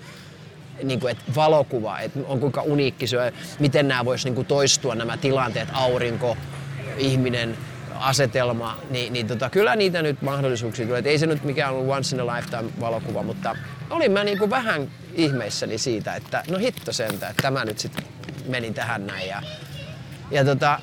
niin 0.84 1.00
kuin, 1.00 1.12
että 1.12 1.24
valokuva, 1.36 2.00
että 2.00 2.20
on 2.28 2.40
kuinka 2.40 2.62
uniikki 2.62 3.08
se 3.08 3.34
miten 3.60 3.88
nämä 3.88 4.06
vois 4.06 4.26
niin 4.26 4.46
toistua 4.46 4.96
nämä 4.96 5.18
tilanteet, 5.18 5.70
aurinko, 5.74 6.38
ihminen, 6.98 7.58
asetelma, 8.00 8.80
niin, 8.90 9.14
niin 9.14 9.28
tota, 9.28 9.50
kyllä 9.50 9.76
niitä 9.76 10.02
nyt 10.02 10.22
mahdollisuuksia 10.22 10.86
tulee. 10.86 11.00
Et 11.00 11.08
ei 11.08 11.20
se 11.20 11.26
nyt 11.26 11.44
mikään 11.44 11.74
ollut 11.74 11.90
once 11.90 12.16
in 12.16 12.22
a 12.22 12.36
lifetime 12.36 12.72
valokuva, 12.80 13.24
mutta 13.24 13.56
olin 13.90 14.12
mä 14.12 14.24
niin 14.24 14.38
kuin 14.38 14.50
vähän 14.50 14.92
ihmeissäni 15.14 15.78
siitä, 15.78 16.16
että 16.16 16.44
no 16.50 16.58
hitto 16.58 16.94
sentä, 16.94 17.30
että 17.30 17.42
tämä 17.42 17.66
nyt 17.66 17.80
sitten 17.80 18.04
meni 18.48 18.72
tähän 18.72 19.08
näin. 19.08 19.28
Ja, 19.28 19.42
ja 20.32 20.46
tota, 20.46 20.80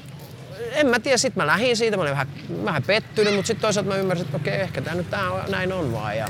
en 0.73 0.87
mä 0.87 0.99
tiedä, 0.99 1.17
sit 1.17 1.37
mä 1.37 1.47
lähdin 1.47 1.77
siitä, 1.77 1.97
mä 1.97 2.03
olin 2.03 2.11
vähän, 2.11 2.29
vähän 2.65 2.83
pettynyt, 2.83 3.35
mutta 3.35 3.47
sitten 3.47 3.63
toisaalta 3.63 3.91
mä 3.91 3.97
ymmärsin, 3.97 4.25
että 4.25 4.37
okei, 4.37 4.61
ehkä 4.61 4.81
tämä 4.81 4.97
nyt 4.97 5.11
tää 5.11 5.31
on, 5.31 5.43
näin 5.49 5.73
on 5.73 5.93
vaan. 5.93 6.17
Ja 6.17 6.27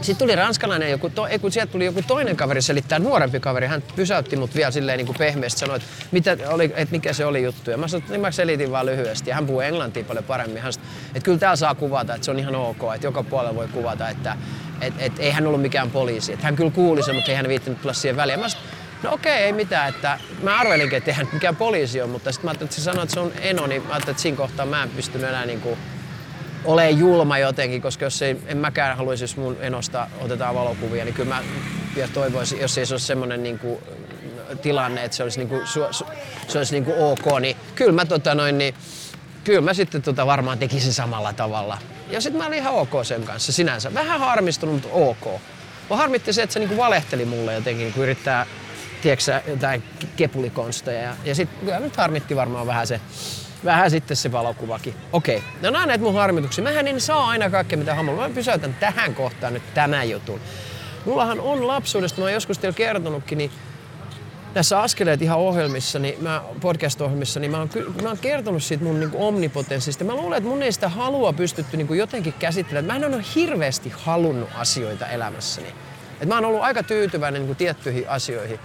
sitten 0.00 0.26
tuli 0.26 0.36
ranskalainen, 0.36 0.90
joku 0.90 1.10
to, 1.10 1.26
kun 1.40 1.52
sieltä 1.52 1.72
tuli 1.72 1.84
joku 1.84 2.02
toinen 2.06 2.36
kaveri 2.36 2.62
selittää, 2.62 2.98
nuorempi 2.98 3.40
kaveri, 3.40 3.66
hän 3.66 3.82
pysäytti 3.96 4.36
mut 4.36 4.54
vielä 4.54 4.70
silleen 4.70 4.96
niin 4.96 5.06
kuin 5.06 5.18
pehmeästi, 5.18 5.60
sanoi, 5.60 5.76
että, 5.76 5.88
mitä 6.10 6.36
oli, 6.48 6.64
että 6.64 6.92
mikä 6.92 7.12
se 7.12 7.26
oli 7.26 7.42
juttu. 7.42 7.70
Ja 7.70 7.76
mä 7.76 7.88
sanoin, 7.88 8.10
niin 8.10 8.20
mä 8.20 8.30
selitin 8.30 8.70
vaan 8.70 8.86
lyhyesti. 8.86 9.30
Ja 9.30 9.34
hän 9.34 9.46
puhuu 9.46 9.60
englantia 9.60 10.04
paljon 10.04 10.24
paremmin. 10.24 10.62
Hän 10.62 10.72
sanoi, 10.72 10.88
että 11.06 11.24
kyllä 11.24 11.38
täällä 11.38 11.56
saa 11.56 11.74
kuvata, 11.74 12.14
että 12.14 12.24
se 12.24 12.30
on 12.30 12.38
ihan 12.38 12.54
ok, 12.54 12.82
että 12.94 13.06
joka 13.06 13.22
puolella 13.22 13.54
voi 13.54 13.68
kuvata, 13.68 14.08
että 14.08 14.36
et, 14.80 14.94
et, 14.98 15.12
ei 15.18 15.30
hän 15.30 15.46
ollut 15.46 15.62
mikään 15.62 15.90
poliisi. 15.90 16.32
Että 16.32 16.44
hän 16.44 16.56
kyllä 16.56 16.70
kuuli 16.70 17.02
sen, 17.02 17.14
mutta 17.14 17.30
ei 17.30 17.36
hän 17.36 17.48
viittinyt 17.48 17.80
tulla 17.80 17.94
siihen 17.94 18.16
väliin. 18.16 18.40
Mä 18.40 18.48
sanoin, 18.48 18.63
no 19.04 19.14
okei, 19.14 19.32
ei 19.32 19.52
mitään. 19.52 19.88
Että 19.88 20.18
mä 20.42 20.58
arvelinkin, 20.58 20.96
että 20.96 21.10
eihän 21.10 21.28
mikään 21.32 21.56
poliisi 21.56 22.00
ole, 22.00 22.10
mutta 22.10 22.32
sitten 22.32 22.46
mä 22.46 22.50
ajattelin, 22.50 22.68
että 22.68 22.76
se 22.76 22.82
sanoi, 22.82 23.02
että 23.02 23.14
se 23.14 23.20
on 23.20 23.32
eno, 23.40 23.66
niin 23.66 23.82
mä 23.82 23.88
ajattelin, 23.88 24.10
että 24.10 24.22
siinä 24.22 24.36
kohtaa 24.36 24.66
mä 24.66 24.82
en 24.82 24.90
pystynyt 24.90 25.28
enää 25.28 25.46
niin 25.46 25.60
kuin 25.60 25.78
ole 26.64 26.90
julma 26.90 27.38
jotenkin, 27.38 27.82
koska 27.82 28.04
jos 28.04 28.22
ei, 28.22 28.36
en 28.46 28.56
mäkään 28.56 28.96
haluaisi, 28.96 29.24
jos 29.24 29.36
mun 29.36 29.56
enosta 29.60 30.06
otetaan 30.20 30.54
valokuvia, 30.54 31.04
niin 31.04 31.14
kyllä 31.14 31.34
mä 31.34 31.42
vielä 31.94 32.08
toivoisin, 32.14 32.60
jos 32.60 32.78
ei 32.78 32.86
se 32.86 32.94
olisi 32.94 33.06
semmoinen 33.06 33.42
niin 33.42 33.58
kuin, 33.58 33.78
tilanne, 34.62 35.04
että 35.04 35.16
se 35.16 35.22
olisi, 35.22 35.38
niin 35.38 35.48
kuin, 35.48 35.66
se 36.48 36.58
olisi 36.58 36.74
niin 36.74 36.84
kuin 36.84 36.96
ok, 36.98 37.40
niin 37.40 37.56
kyllä 37.74 37.92
mä, 37.92 38.04
tota 38.04 38.34
noin, 38.34 38.58
niin, 38.58 38.74
kyllä 39.44 39.60
mä 39.60 39.74
sitten 39.74 40.02
tota 40.02 40.26
varmaan 40.26 40.58
tekisin 40.58 40.92
samalla 40.92 41.32
tavalla. 41.32 41.78
Ja 42.10 42.20
sitten 42.20 42.40
mä 42.42 42.46
olin 42.46 42.58
ihan 42.58 42.74
ok 42.74 42.90
sen 43.02 43.22
kanssa 43.22 43.52
sinänsä. 43.52 43.94
Vähän 43.94 44.20
harmistunut, 44.20 44.74
mutta 44.74 44.88
ok. 44.92 45.40
Mä 45.90 45.96
harmitti 45.96 46.32
se, 46.32 46.42
että 46.42 46.52
se 46.52 46.58
niinku 46.58 46.76
valehteli 46.76 47.24
mulle 47.24 47.54
jotenkin, 47.54 47.92
kun 47.92 48.02
yrittää, 48.02 48.46
tiedätkö 49.04 49.50
jotain 49.50 49.82
kepulikonsteja. 50.16 51.02
Ja, 51.02 51.16
ja 51.24 51.34
sitten 51.34 51.58
kyllä 51.60 51.80
nyt 51.80 51.96
harmitti 51.96 52.36
varmaan 52.36 52.66
vähän 52.66 52.86
se, 52.86 53.00
Vähän 53.64 53.90
sitten 53.90 54.16
se 54.16 54.32
valokuvakin. 54.32 54.94
Okei, 55.12 55.42
no 55.62 55.70
nämä 55.70 55.86
näitä 55.86 56.04
mun 56.04 56.14
harmituksia. 56.14 56.64
Mähän 56.64 56.88
en 56.88 57.00
saa 57.00 57.28
aina 57.28 57.50
kaikkea 57.50 57.78
mitä 57.78 57.94
haluan. 57.94 58.30
Mä 58.30 58.34
pysäytän 58.34 58.76
tähän 58.80 59.14
kohtaan 59.14 59.52
nyt 59.52 59.74
tämän 59.74 60.10
jutun. 60.10 60.40
Mullahan 61.04 61.40
on 61.40 61.66
lapsuudesta, 61.66 62.20
mä 62.20 62.24
oon 62.24 62.32
joskus 62.32 62.58
teille 62.58 62.76
kertonutkin, 62.76 63.38
niin 63.38 63.50
näissä 64.54 64.80
askeleet 64.80 65.22
ihan 65.22 65.38
ohjelmissa, 65.38 65.98
niin 65.98 66.22
mä, 66.22 66.42
podcast-ohjelmissa, 66.60 67.40
niin 67.40 67.50
mä 67.50 67.58
oon, 67.58 67.70
mä 68.02 68.08
oon 68.08 68.18
kertonut 68.18 68.62
siitä 68.62 68.84
mun 68.84 69.00
niin 69.00 69.10
omnipotenssista. 69.14 70.04
Mä 70.04 70.14
luulen, 70.14 70.38
että 70.38 70.50
mun 70.50 70.62
ei 70.62 70.72
sitä 70.72 70.88
halua 70.88 71.32
pystytty 71.32 71.76
niin 71.76 71.96
jotenkin 71.96 72.34
käsittelemään. 72.38 73.00
Mä 73.00 73.06
en 73.06 73.14
ole 73.14 73.24
hirveästi 73.34 73.92
halunnut 73.96 74.48
asioita 74.54 75.06
elämässäni. 75.06 75.68
Et 76.20 76.28
mä 76.28 76.34
oon 76.34 76.44
ollut 76.44 76.62
aika 76.62 76.82
tyytyväinen 76.82 77.46
niin 77.46 77.56
tiettyihin 77.56 78.08
asioihin. 78.08 78.60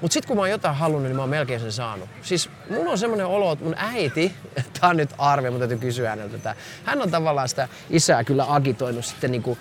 Mutta 0.00 0.12
sitten 0.12 0.28
kun 0.28 0.36
mä 0.36 0.42
oon 0.42 0.50
jotain 0.50 0.76
halunnut, 0.76 1.04
niin 1.08 1.16
mä 1.16 1.22
oon 1.22 1.28
melkein 1.30 1.60
sen 1.60 1.72
saanut. 1.72 2.08
Siis 2.22 2.50
mulla 2.70 2.90
on 2.90 2.98
semmoinen 2.98 3.26
olo, 3.26 3.52
että 3.52 3.64
mun 3.64 3.74
äiti, 3.78 4.34
tää 4.80 4.90
on 4.90 4.96
nyt 4.96 5.10
arve, 5.18 5.50
mutta 5.50 5.68
täytyy 5.68 5.78
kysyä 5.78 6.10
häneltä 6.10 6.38
tätä. 6.38 6.56
Hän 6.84 7.02
on 7.02 7.10
tavallaan 7.10 7.48
sitä 7.48 7.68
isää 7.90 8.24
kyllä 8.24 8.44
agitoinut 8.48 9.04
sitten 9.04 9.30
niinku 9.30 9.58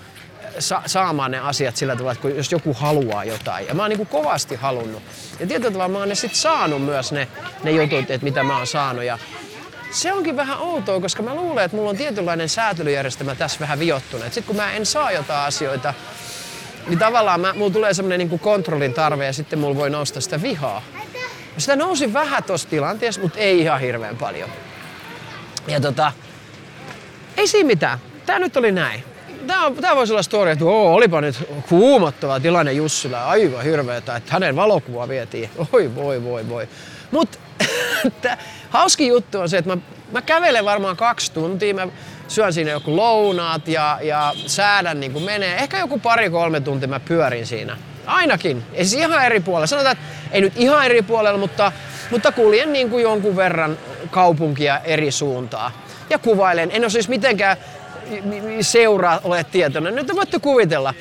sa- 0.59 0.81
saamaan 0.85 1.31
ne 1.31 1.39
asiat 1.39 1.75
sillä 1.75 1.95
tavalla, 1.95 2.11
että 2.11 2.29
jos 2.29 2.51
joku 2.51 2.73
haluaa 2.73 3.23
jotain. 3.23 3.67
Ja 3.67 3.73
mä 3.73 3.81
oon 3.81 3.89
niin 3.89 3.97
kuin 3.97 4.09
kovasti 4.09 4.55
halunnut. 4.55 5.03
Ja 5.39 5.47
tietyllä 5.47 5.71
tavalla 5.71 5.93
mä 5.93 5.97
oon 5.99 6.09
ne 6.09 6.15
sit 6.15 6.35
saanut 6.35 6.85
myös 6.85 7.11
ne, 7.11 7.27
ne 7.63 7.71
jutut, 7.71 7.99
että 8.11 8.23
mitä 8.23 8.43
mä 8.43 8.57
oon 8.57 8.67
saanut. 8.67 9.03
Ja 9.03 9.17
se 9.91 10.13
onkin 10.13 10.35
vähän 10.35 10.57
outoa, 10.59 11.01
koska 11.01 11.23
mä 11.23 11.35
luulen, 11.35 11.65
että 11.65 11.77
mulla 11.77 11.89
on 11.89 11.97
tietynlainen 11.97 12.49
säätelyjärjestelmä 12.49 13.35
tässä 13.35 13.59
vähän 13.59 13.79
viottunut. 13.79 14.25
Sitten 14.25 14.43
kun 14.43 14.55
mä 14.55 14.73
en 14.73 14.85
saa 14.85 15.11
jotain 15.11 15.47
asioita, 15.47 15.93
niin 16.87 16.99
tavallaan 16.99 17.39
mä, 17.39 17.53
mulla 17.53 17.73
tulee 17.73 17.93
semmoinen 17.93 18.29
niin 18.29 18.39
kontrollin 18.39 18.93
tarve 18.93 19.25
ja 19.25 19.33
sitten 19.33 19.59
mulla 19.59 19.75
voi 19.75 19.89
nousta 19.89 20.21
sitä 20.21 20.41
vihaa. 20.41 20.81
Sitä 21.57 21.75
nousi 21.75 22.13
vähän 22.13 22.43
tuossa 22.43 22.69
tilanteessa, 22.69 23.21
mutta 23.21 23.39
ei 23.39 23.59
ihan 23.59 23.79
hirveän 23.79 24.17
paljon. 24.17 24.49
Ja 25.67 25.81
tota, 25.81 26.11
ei 27.37 27.47
siinä 27.47 27.67
mitään. 27.67 27.99
Tää 28.25 28.39
nyt 28.39 28.57
oli 28.57 28.71
näin 28.71 29.03
tämä, 29.47 29.71
tämä 29.81 29.95
voisi 29.95 30.13
olla 30.13 30.23
story, 30.23 30.51
että 30.51 30.65
oo, 30.65 30.93
olipa 30.93 31.21
nyt 31.21 31.35
kuumottava 31.69 32.39
tilanne 32.39 32.73
Jussilla, 32.73 33.25
aivan 33.25 33.63
hirveetä, 33.63 34.15
että 34.15 34.33
hänen 34.33 34.55
valokuvaa 34.55 35.07
vietiin. 35.07 35.49
Oi 35.73 35.95
voi 35.95 36.23
voi 36.23 36.49
voi. 36.49 36.67
Mutta 37.11 37.37
hauski 38.69 39.07
juttu 39.07 39.39
on 39.39 39.49
se, 39.49 39.57
että 39.57 39.75
mä, 39.75 39.81
mä 40.11 40.21
kävelen 40.21 40.65
varmaan 40.65 40.97
kaksi 40.97 41.31
tuntia, 41.31 41.73
mä 41.73 41.87
syön 42.27 42.53
siinä 42.53 42.71
joku 42.71 42.95
lounaat 42.95 43.67
ja, 43.67 43.99
ja 44.01 44.33
säädän 44.45 44.99
niin 44.99 45.13
kuin 45.13 45.23
menee. 45.23 45.55
Ehkä 45.55 45.79
joku 45.79 45.99
pari-kolme 45.99 46.59
tuntia 46.59 46.87
mä 46.87 46.99
pyörin 46.99 47.47
siinä. 47.47 47.77
Ainakin. 48.05 48.63
Ei 48.73 48.85
siis 48.85 49.01
ihan 49.01 49.25
eri 49.25 49.39
puolella. 49.39 49.67
Sanotaan, 49.67 49.91
että 49.91 50.05
ei 50.31 50.41
nyt 50.41 50.53
ihan 50.55 50.85
eri 50.85 51.01
puolella, 51.01 51.39
mutta, 51.39 51.71
mutta 52.11 52.31
kuljen 52.31 52.73
niin 52.73 52.89
kuin 52.89 53.03
jonkun 53.03 53.35
verran 53.35 53.77
kaupunkia 54.11 54.79
eri 54.79 55.11
suuntaa. 55.11 55.71
Ja 56.09 56.19
kuvailen. 56.19 56.71
En 56.71 56.81
ole 56.83 56.89
siis 56.89 57.09
mitenkään 57.09 57.57
seuraa 58.61 59.19
olet 59.23 59.51
tietoinen. 59.51 59.95
Nyt 59.95 60.15
voitte 60.15 60.39
kuvitella. 60.39 60.93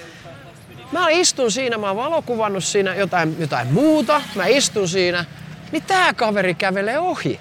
Mä 0.93 1.09
istun 1.11 1.51
siinä, 1.51 1.79
mä 1.79 1.87
oon 1.87 1.97
valokuvannut 1.97 2.65
siinä 2.65 2.95
jotain, 2.95 3.37
jotain 3.39 3.73
muuta, 3.73 4.23
mä 4.35 4.47
istun 4.47 4.89
siinä, 4.89 5.25
niin 5.73 5.83
tää 5.83 6.15
kaveri 6.15 6.55
kävelee 6.55 6.99
ohi. 6.99 7.41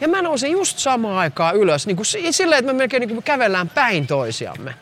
Ja 0.00 0.08
mä 0.08 0.22
nousin 0.22 0.52
just 0.52 0.78
samaan 0.78 1.18
aikaan 1.18 1.56
ylös, 1.56 1.86
niin 1.86 1.96
kuin 1.96 2.06
silleen, 2.30 2.58
että 2.58 2.72
me 2.72 2.78
melkein 2.78 3.00
niin 3.00 3.08
kuin 3.10 3.22
kävellään 3.22 3.68
päin 3.68 4.06
toisiamme. 4.06 4.74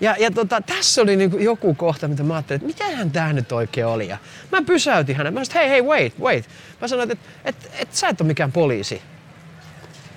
Ja, 0.00 0.16
ja 0.18 0.30
tota, 0.30 0.60
tässä 0.60 1.02
oli 1.02 1.16
niin 1.16 1.30
kuin 1.30 1.44
joku 1.44 1.74
kohta, 1.74 2.08
mitä 2.08 2.22
mä 2.22 2.34
ajattelin, 2.34 2.56
että 2.56 2.84
mitähän 2.84 3.10
tää 3.10 3.32
nyt 3.32 3.52
oikein 3.52 3.86
oli. 3.86 4.08
Ja 4.08 4.16
mä 4.52 4.62
pysäytin 4.62 5.16
hänet. 5.16 5.34
Mä 5.34 5.44
sanoin, 5.44 5.68
hei, 5.68 5.70
hei, 5.70 5.82
wait, 5.82 6.20
wait. 6.20 6.48
Mä 6.80 6.88
sanoin, 6.88 7.10
että, 7.10 7.26
että, 7.44 7.66
että, 7.68 7.82
että 7.82 7.96
sä 7.96 8.08
et 8.08 8.20
ole 8.20 8.26
mikään 8.26 8.52
poliisi 8.52 9.02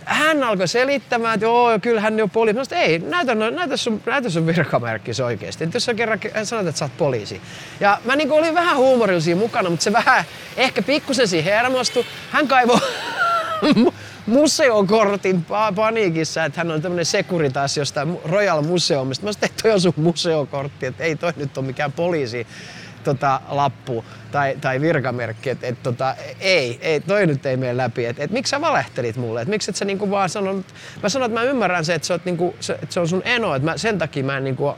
hän 0.08 0.44
alkoi 0.44 0.68
selittämään, 0.68 1.34
että 1.34 1.46
joo, 1.46 1.80
kyllä 1.82 2.02
hän 2.02 2.22
on 2.22 2.30
poliisi. 2.30 2.58
Mä 2.58 2.66
sanoin, 2.66 2.86
ei, 2.86 3.00
näytä, 3.00 3.36
näytä, 3.36 3.78
sun, 3.78 4.02
näytä 4.06 4.30
sun 4.30 4.48
virkamerkki 4.48 5.12
oikeasti. 5.26 5.64
Että 5.64 5.76
jos 5.76 5.86
sä 5.86 5.94
kerran 5.94 6.20
sanot, 6.44 6.68
että 6.68 6.80
sä 6.80 6.86
oot 6.86 6.98
poliisi. 6.98 7.42
Ja 7.80 8.02
mä 8.06 8.16
niin 8.16 8.32
olin 8.32 8.54
vähän 8.54 8.78
huumorilla 8.78 9.36
mukana, 9.36 9.70
mutta 9.70 9.84
se 9.84 9.94
vähän 9.94 10.26
ehkä 10.58 10.82
pikkusen 10.82 11.28
siihen 11.28 11.54
hermostui. 11.54 12.06
Hän 12.32 12.48
kaivoi 12.48 12.80
museokortin 14.28 15.46
paniikissa, 15.76 16.46
että 16.46 16.60
hän 16.60 16.72
on 16.72 16.82
tämmöinen 16.82 17.06
sekuritas 17.06 17.78
jostain 17.78 18.20
Royal 18.26 18.62
Museumista. 18.62 19.26
Mä 19.26 19.32
sanoin, 19.32 19.46
että 19.52 19.64
toi 19.64 19.72
on 19.72 19.82
sun 19.82 19.94
museokortti, 19.96 20.86
että 20.86 21.04
ei 21.04 21.16
toi 21.16 21.34
nyt 21.36 21.58
ole 21.58 21.66
mikään 21.66 21.92
poliisi 21.92 22.48
tota, 23.04 23.42
lappu 23.50 24.06
tai, 24.32 24.58
tai 24.62 24.82
virkamerkki, 24.82 25.50
että 25.50 25.68
et, 25.68 25.84
tota, 25.84 26.16
ei, 26.40 26.80
ei, 26.82 27.00
toi 27.00 27.28
nyt 27.28 27.46
ei 27.46 27.58
mene 27.58 27.78
läpi. 27.78 28.06
Että 28.06 28.24
et, 28.24 28.32
miksi 28.32 28.52
sä 28.52 28.62
valehtelit 28.62 29.18
mulle? 29.18 29.42
Että 29.42 29.50
miksi 29.50 29.72
et 29.72 29.76
sä 29.76 29.86
niinku 29.86 30.12
vaan 30.12 30.30
sanonut, 30.30 30.66
mä 31.04 31.10
sanon, 31.10 31.26
että 31.26 31.40
mä 31.40 31.46
ymmärrän 31.46 31.86
se, 31.86 31.94
että, 31.94 32.14
oot, 32.14 32.26
niinku, 32.26 32.56
se, 32.60 32.74
että 32.74 32.94
se 32.94 33.00
on 33.00 33.08
sun 33.08 33.22
eno, 33.26 33.56
että 33.56 33.78
sen 33.78 33.98
takia 33.98 34.24
mä 34.24 34.38
en 34.38 34.44
niinku, 34.44 34.74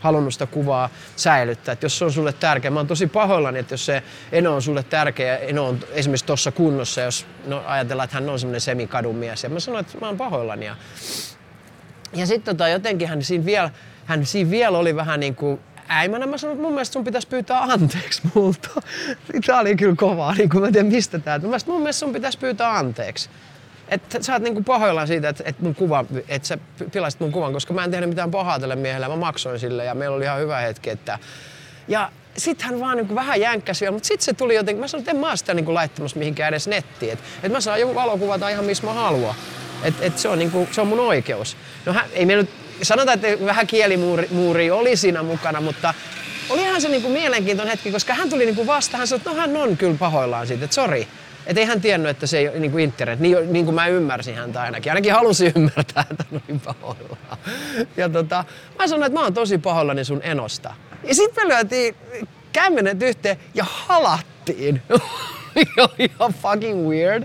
halunnut 0.00 0.32
sitä 0.32 0.46
kuvaa 0.46 0.88
säilyttää. 1.16 1.72
Että 1.72 1.84
jos 1.84 1.98
se 1.98 2.04
on 2.04 2.12
sulle 2.12 2.32
tärkeä, 2.32 2.70
mä 2.70 2.80
oon 2.80 2.86
tosi 2.86 3.06
pahoillani, 3.06 3.58
että 3.58 3.74
jos 3.74 3.86
se 3.86 4.02
Eno 4.32 4.54
on 4.54 4.62
sulle 4.62 4.82
tärkeä 4.82 5.36
Eno 5.36 5.66
on 5.66 5.78
esimerkiksi 5.92 6.26
tuossa 6.26 6.52
kunnossa, 6.52 7.00
jos 7.00 7.26
no, 7.46 7.62
ajatellaan, 7.66 8.04
että 8.04 8.16
hän 8.16 8.30
on 8.30 8.38
semmoinen 8.38 8.60
semikadun 8.60 9.16
mies. 9.16 9.44
Ja 9.44 9.50
mä 9.50 9.60
sanoin, 9.60 9.84
että 9.84 9.98
mä 9.98 10.06
oon 10.06 10.16
pahoillani. 10.16 10.66
Ja, 10.66 10.76
ja 12.12 12.26
sitten 12.26 12.56
tota, 12.56 12.68
jotenkin 12.68 13.08
hän 13.08 13.22
siinä 13.22 13.44
vielä, 13.44 13.70
hän 14.04 14.26
siinä 14.26 14.50
vielä 14.50 14.78
oli 14.78 14.96
vähän 14.96 15.20
niin 15.20 15.34
kuin 15.34 15.60
äimänä 15.90 16.26
mä 16.26 16.38
sanoin, 16.38 16.56
että 16.56 16.62
mun 16.62 16.72
mielestä 16.72 16.92
sun 16.92 17.04
pitäisi 17.04 17.28
pyytää 17.28 17.62
anteeksi 17.62 18.22
multa. 18.34 18.68
Tää 19.46 19.60
oli 19.60 19.76
kyllä 19.76 19.96
kovaa, 19.96 20.34
niin 20.34 20.48
kuin 20.48 20.60
mä 20.60 20.66
en 20.66 20.72
tiedä 20.72 20.88
mistä 20.88 21.18
tää. 21.18 21.38
Mun 21.38 21.48
mielestä, 21.48 21.70
mun 21.70 21.80
mielestä 21.80 22.00
sun 22.00 22.12
pitäisi 22.12 22.38
pyytää 22.38 22.76
anteeksi. 22.76 23.30
Että 23.90 24.22
sä 24.22 24.32
oot 24.32 24.42
niinku 24.42 24.62
pahoillaan 24.62 25.06
siitä, 25.06 25.28
että, 25.28 25.44
että, 25.46 25.62
mun 25.62 25.74
kuva, 25.74 26.04
että 26.28 26.48
sä 26.48 26.58
pilasit 26.92 27.20
mun 27.20 27.32
kuvan, 27.32 27.52
koska 27.52 27.74
mä 27.74 27.84
en 27.84 27.90
tehnyt 27.90 28.08
mitään 28.08 28.30
pahaa 28.30 28.60
tälle 28.60 28.76
miehelle. 28.76 29.08
Mä 29.08 29.16
maksoin 29.16 29.58
sille 29.58 29.84
ja 29.84 29.94
meillä 29.94 30.16
oli 30.16 30.24
ihan 30.24 30.40
hyvä 30.40 30.60
hetki. 30.60 30.90
Että... 30.90 31.18
Ja 31.88 32.12
sit 32.36 32.62
hän 32.62 32.80
vaan 32.80 32.96
niinku 32.96 33.14
vähän 33.14 33.40
jänkkäsi 33.40 33.90
mutta 33.90 34.06
sitten 34.06 34.24
se 34.24 34.32
tuli 34.32 34.54
jotenkin, 34.54 34.80
mä 34.80 34.88
sanoin, 34.88 35.02
että 35.02 35.10
en 35.10 35.16
mä 35.16 35.36
sitä 35.36 35.54
niinku 35.54 35.74
laittamassa 35.74 36.18
mihinkään 36.18 36.48
edes 36.48 36.68
nettiin. 36.68 37.12
Että 37.12 37.24
et 37.42 37.52
mä 37.52 37.60
saan 37.60 37.80
joku 37.80 37.94
valokuvata 37.94 38.48
ihan 38.48 38.64
missä 38.64 38.86
mä 38.86 38.92
haluan. 38.92 39.34
Että 39.82 40.04
et 40.06 40.18
se, 40.18 40.28
on 40.28 40.38
niinku, 40.38 40.68
se 40.72 40.80
on 40.80 40.86
mun 40.86 41.00
oikeus. 41.00 41.56
No 41.86 41.92
hän, 41.92 42.04
ei 42.12 42.26
me 42.26 42.36
nyt 42.36 42.50
sanotaan, 42.82 43.18
että 43.18 43.44
vähän 43.44 43.66
kielimuuri 43.66 44.70
oli 44.70 44.96
siinä 44.96 45.22
mukana, 45.22 45.60
mutta 45.60 45.94
olihan 46.50 46.80
se 46.80 46.88
niin 46.88 47.02
kuin 47.02 47.12
mielenkiintoinen 47.12 47.70
hetki, 47.70 47.92
koska 47.92 48.14
hän 48.14 48.30
tuli 48.30 48.44
niin 48.44 48.56
kuin 48.56 48.66
vastaan, 48.66 48.98
hän 48.98 49.06
sanoi, 49.08 49.18
että 49.18 49.30
no 49.30 49.36
hän 49.36 49.56
on 49.56 49.76
kyllä 49.76 49.96
pahoillaan 49.98 50.46
siitä, 50.46 50.64
että 50.64 50.74
sori. 50.74 51.08
Että 51.46 51.60
ei 51.60 51.66
hän 51.66 51.80
tiennyt, 51.80 52.10
että 52.10 52.26
se 52.26 52.38
ei 52.38 52.58
niin 52.58 52.70
kuin 52.70 52.84
internet, 52.84 53.20
niin, 53.20 53.52
niin 53.52 53.64
kuin 53.64 53.74
mä 53.74 53.86
ymmärsin 53.86 54.34
häntä 54.34 54.60
ainakin. 54.60 54.92
Ainakin 54.92 55.12
halusin 55.12 55.52
ymmärtää, 55.56 56.04
että 56.10 56.24
hän 56.30 56.42
oli 56.48 56.58
pahoillaan. 56.64 57.38
Ja 57.96 58.08
tota, 58.08 58.44
mä 58.78 58.86
sanoin, 58.86 59.06
että 59.06 59.18
mä 59.18 59.24
oon 59.24 59.34
tosi 59.34 59.58
pahoillani 59.58 60.04
sun 60.04 60.20
enosta. 60.22 60.74
Ja 61.08 61.14
sitten 61.14 61.46
me 61.46 61.54
lyötiin 61.54 61.96
kämmenet 62.52 63.02
yhteen 63.02 63.36
ja 63.54 63.64
halattiin. 63.68 64.82
ihan 65.98 66.34
fucking 66.42 66.88
weird 66.88 67.24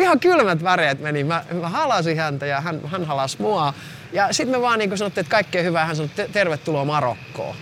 ihan 0.00 0.20
kylmät 0.20 0.64
väreet 0.64 1.00
meni. 1.00 1.24
Mä, 1.24 1.44
mä 1.60 1.68
halasin 1.68 2.16
häntä 2.16 2.46
ja 2.46 2.60
hän, 2.60 2.80
hän 2.86 3.04
halasi 3.04 3.42
mua. 3.42 3.74
Ja 4.12 4.32
sitten 4.32 4.56
me 4.56 4.62
vaan 4.62 4.78
niin 4.78 4.98
sanottiin, 4.98 5.22
että 5.22 5.30
kaikkea 5.30 5.62
hyvää. 5.62 5.86
Hän 5.86 5.96
sanoi, 5.96 6.10
tervetuloa 6.32 6.84
Marokkoon. 6.84 7.56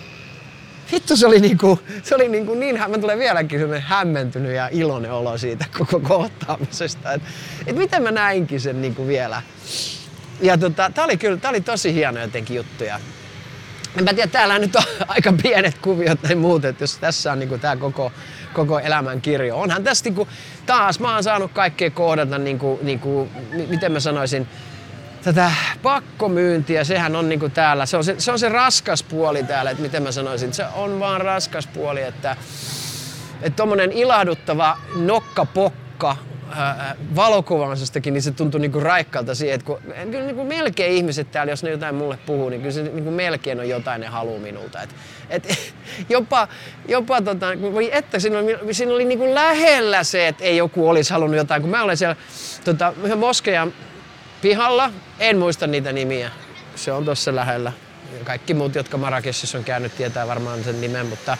Hitto 0.93 1.15
se 1.15 1.27
oli, 1.27 1.39
niinku, 1.39 1.79
se 2.03 2.15
oli 2.15 2.27
niinku 2.27 2.53
niin, 2.53 2.79
mä 2.87 2.97
tulee 2.97 3.17
vieläkin 3.17 3.59
semmoinen 3.59 3.87
hämmentynyt 3.87 4.51
ja 4.51 4.69
iloinen 4.71 5.11
olo 5.11 5.37
siitä 5.37 5.65
koko 5.77 5.99
kohtaamisesta. 5.99 7.13
Että 7.13 7.27
et 7.67 7.75
miten 7.75 8.03
mä 8.03 8.11
näinkin 8.11 8.61
sen 8.61 8.81
niinku 8.81 9.07
vielä. 9.07 9.41
Ja 10.41 10.57
tota, 10.57 10.91
tää 10.95 11.05
oli 11.05 11.17
kyllä, 11.17 11.37
tää 11.37 11.49
oli 11.49 11.61
tosi 11.61 11.93
hieno 11.93 12.21
jotenkin 12.21 12.55
juttuja. 12.55 12.99
En 13.97 14.03
mä 14.03 14.13
tiedä, 14.13 14.31
täällä 14.31 14.59
nyt 14.59 14.75
on 14.75 14.83
aika 15.07 15.33
pienet 15.41 15.77
kuviot 15.77 16.21
tai 16.21 16.35
muut, 16.35 16.65
että 16.65 16.83
jos 16.83 16.97
tässä 16.97 17.31
on 17.31 17.39
niinku 17.39 17.57
tää 17.57 17.75
koko, 17.75 18.11
koko 18.53 18.79
elämän 18.79 19.21
kirjo. 19.21 19.57
Onhan 19.57 19.83
tässä 19.83 20.05
niinku, 20.05 20.27
taas, 20.65 20.99
mä 20.99 21.13
oon 21.13 21.23
saanut 21.23 21.51
kaikkea 21.51 21.89
kohdata, 21.91 22.37
niinku, 22.37 22.79
niinku, 22.81 23.29
miten 23.67 23.91
mä 23.91 23.99
sanoisin, 23.99 24.47
tätä 25.23 25.51
pakkomyyntiä, 25.83 26.83
sehän 26.83 27.15
on 27.15 27.29
niinku 27.29 27.49
täällä, 27.49 27.85
se 27.85 27.97
on 27.97 28.03
se, 28.03 28.15
se 28.17 28.31
on 28.31 28.39
se 28.39 28.49
raskas 28.49 29.03
puoli 29.03 29.43
täällä, 29.43 29.71
että 29.71 29.83
miten 29.83 30.03
mä 30.03 30.11
sanoisin, 30.11 30.53
se 30.53 30.65
on 30.75 30.99
vaan 30.99 31.21
raskas 31.21 31.67
puoli, 31.67 32.01
että 32.01 32.37
että 33.41 33.55
tommonen 33.57 33.91
ilahduttava 33.91 34.77
nokkapokka 34.95 36.17
valokuvaamisestakin, 37.15 38.13
niin 38.13 38.21
se 38.21 38.31
tuntui 38.31 38.61
niinku 38.61 38.79
raikkalta 38.79 39.35
siihen, 39.35 39.55
että 39.55 39.65
kun, 39.65 39.79
kyllä 40.11 40.25
niinku 40.25 40.43
melkein 40.43 40.93
ihmiset 40.93 41.31
täällä, 41.31 41.51
jos 41.51 41.63
ne 41.63 41.69
jotain 41.69 41.95
mulle 41.95 42.17
puhuu, 42.25 42.49
niin 42.49 42.61
kyllä 42.61 42.73
se 42.73 42.83
niinku 42.83 43.11
melkein 43.11 43.59
on 43.59 43.69
jotain 43.69 44.01
ne 44.01 44.07
haluu 44.07 44.39
minulta. 44.39 44.81
Et, 44.81 44.89
et, 45.29 45.73
jopa, 46.09 46.47
jopa 46.87 47.21
tota, 47.21 47.47
että 47.91 48.19
siinä 48.19 48.39
oli, 48.39 48.73
siinä 48.73 48.93
oli 48.93 49.05
niinku 49.05 49.33
lähellä 49.33 50.03
se, 50.03 50.27
että 50.27 50.43
ei 50.43 50.57
joku 50.57 50.89
olisi 50.89 51.11
halunnut 51.13 51.37
jotain, 51.37 51.61
kun 51.61 51.71
mä 51.71 51.83
olen 51.83 51.97
siellä 51.97 52.15
tota, 52.65 52.93
Moskejan 53.15 53.73
pihalla. 54.41 54.91
En 55.19 55.37
muista 55.37 55.67
niitä 55.67 55.91
nimiä. 55.91 56.31
Se 56.75 56.91
on 56.91 57.05
tuossa 57.05 57.35
lähellä. 57.35 57.71
Kaikki 58.23 58.53
muut, 58.53 58.75
jotka 58.75 58.97
Marrakeshissa 58.97 59.57
on 59.57 59.63
käynyt, 59.63 59.95
tietää 59.95 60.27
varmaan 60.27 60.63
sen 60.63 60.81
nimen, 60.81 61.05
mutta 61.05 61.37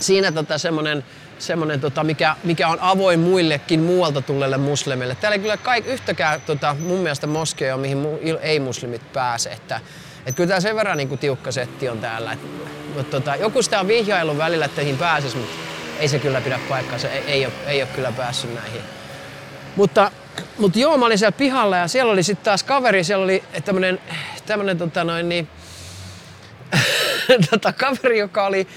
siinä 0.00 0.32
tota 0.32 0.58
semmonen 0.58 1.04
semmoinen, 1.38 1.80
tota, 1.80 2.04
mikä, 2.04 2.36
mikä 2.44 2.68
on 2.68 2.78
avoin 2.80 3.20
muillekin 3.20 3.80
muualta 3.80 4.22
tulleille 4.22 4.56
muslimeille. 4.56 5.14
Täällä 5.14 5.34
ei 5.34 5.40
kyllä 5.40 5.56
kaik, 5.56 5.86
yhtäkään 5.86 6.40
tota, 6.40 6.76
mun 6.80 7.00
mielestä 7.00 7.26
moskeja 7.26 7.76
mihin 7.76 7.98
mu, 7.98 8.18
ei-muslimit 8.40 9.12
pääse. 9.12 9.50
Että, 9.50 9.80
et 10.26 10.34
kyllä 10.36 10.48
tää 10.48 10.60
sen 10.60 10.76
verran 10.76 10.96
niin 10.98 11.08
kuin, 11.08 11.18
tiukka 11.18 11.52
setti 11.52 11.88
on 11.88 11.98
täällä. 11.98 12.32
Et, 12.32 12.38
mutta 12.96 13.20
tota, 13.20 13.36
joku 13.36 13.62
sitä 13.62 13.80
on 13.80 13.88
vihjaillut 13.88 14.38
välillä, 14.38 14.64
että 14.64 14.76
teihin 14.76 14.98
pääsisi, 14.98 15.36
mutta 15.36 15.54
ei 15.98 16.08
se 16.08 16.18
kyllä 16.18 16.40
pidä 16.40 16.60
paikkaansa. 16.68 17.08
Ei, 17.08 17.22
ei, 17.26 17.46
ole, 17.46 17.54
ei 17.66 17.82
ole 17.82 17.90
kyllä 17.94 18.12
päässyt 18.12 18.54
näihin. 18.54 18.80
Mutta, 19.76 20.12
mutta 20.58 20.78
joo, 20.78 20.98
mä 20.98 21.06
olin 21.06 21.18
siellä 21.18 21.32
pihalla 21.32 21.76
ja 21.76 21.88
siellä 21.88 22.12
oli 22.12 22.22
sitten 22.22 22.44
taas 22.44 22.62
kaveri, 22.62 23.04
siellä 23.04 23.24
oli 23.24 23.44
tämmönen, 23.64 24.00
tämmönen 24.46 24.78
tota 24.78 25.04
noin 25.04 25.28
niin, 25.28 25.48
tota, 27.50 27.72
kaveri, 27.72 28.18
joka 28.18 28.46
oli, 28.46 28.68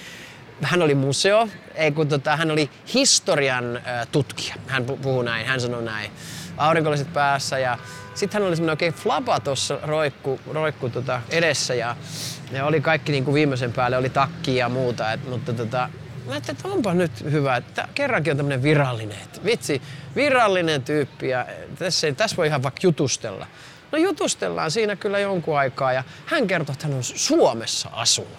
hän 0.61 0.81
oli 0.81 0.95
museo, 0.95 1.49
ei 1.75 1.91
kun 1.91 2.07
tota, 2.07 2.35
hän 2.35 2.51
oli 2.51 2.69
historian 2.93 3.77
äh, 3.77 4.07
tutkija. 4.11 4.55
Hän 4.67 4.85
puhuu 4.85 5.21
näin, 5.21 5.45
hän 5.45 5.61
sanoi 5.61 5.83
näin. 5.83 6.11
Aurinkolliset 6.57 7.13
päässä 7.13 7.59
ja 7.59 7.77
sitten 8.15 8.41
hän 8.41 8.47
oli 8.47 8.55
semmoinen 8.55 8.73
oikein 8.73 8.93
flapa 8.93 9.39
tuossa 9.39 9.79
roikku, 9.83 10.39
roikku 10.51 10.89
tota 10.89 11.21
edessä 11.29 11.73
ja 11.73 11.95
ne 12.51 12.63
oli 12.63 12.81
kaikki 12.81 13.11
niin 13.11 13.25
kuin 13.25 13.35
viimeisen 13.35 13.73
päälle, 13.73 13.97
oli 13.97 14.09
takki 14.09 14.55
ja 14.55 14.69
muuta. 14.69 15.13
Et, 15.13 15.29
mutta 15.29 15.53
tota, 15.53 15.89
mä 16.27 16.33
ajattelin, 16.33 16.57
että 16.57 16.67
onpa 16.67 16.93
nyt 16.93 17.11
hyvä, 17.31 17.55
että 17.55 17.87
kerrankin 17.95 18.31
on 18.31 18.37
tämmöinen 18.37 18.63
virallinen. 18.63 19.17
Että 19.23 19.43
vitsi, 19.45 19.81
virallinen 20.15 20.83
tyyppi 20.83 21.29
ja 21.29 21.45
tässä, 21.79 22.11
tässä 22.11 22.37
voi 22.37 22.47
ihan 22.47 22.63
vaikka 22.63 22.79
jutustella. 22.83 23.47
No 23.91 23.97
jutustellaan 23.97 24.71
siinä 24.71 24.95
kyllä 24.95 25.19
jonkun 25.19 25.57
aikaa 25.57 25.93
ja 25.93 26.03
hän 26.25 26.47
kertoi, 26.47 26.73
että 26.73 26.87
hän 26.87 26.97
on 26.97 27.03
Suomessa 27.03 27.89
asunut. 27.93 28.37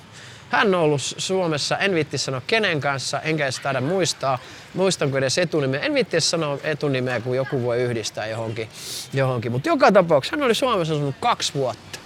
Hän 0.51 0.75
on 0.75 0.81
ollut 0.81 1.01
Suomessa, 1.01 1.79
en 1.79 1.95
viitti 1.95 2.19
sanoa 2.19 2.43
kenen 2.47 2.81
kanssa, 2.81 3.21
enkä 3.21 3.45
edes 3.45 3.61
taida 3.61 3.81
muistaa, 3.81 4.39
muistanko 4.75 5.19
edes 5.19 5.39
etunimeä. 5.39 5.81
En 5.81 5.95
viitti 5.95 6.21
sanoa 6.21 6.59
etunimeä, 6.65 7.21
kun 7.21 7.37
joku 7.37 7.63
voi 7.63 7.83
yhdistää 7.83 8.27
johonkin. 8.27 8.69
johonkin. 9.13 9.53
Mutta 9.53 9.69
joka 9.69 9.93
tapauksessa 9.93 10.37
hän 10.37 10.45
oli 10.45 10.55
Suomessa 10.55 10.95
asunut 10.95 11.15
kaksi 11.21 11.55
vuotta. 11.55 11.99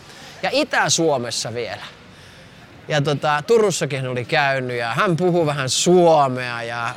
Ja 0.42 0.50
Itä-Suomessa 0.52 1.54
vielä. 1.54 1.82
Ja 2.88 3.02
tota, 3.02 3.42
Turussakin 3.46 4.00
hän 4.00 4.10
oli 4.10 4.24
käynyt 4.24 4.76
ja 4.76 4.94
hän 4.94 5.16
puhuu 5.16 5.46
vähän 5.46 5.68
suomea 5.68 6.62
ja 6.62 6.94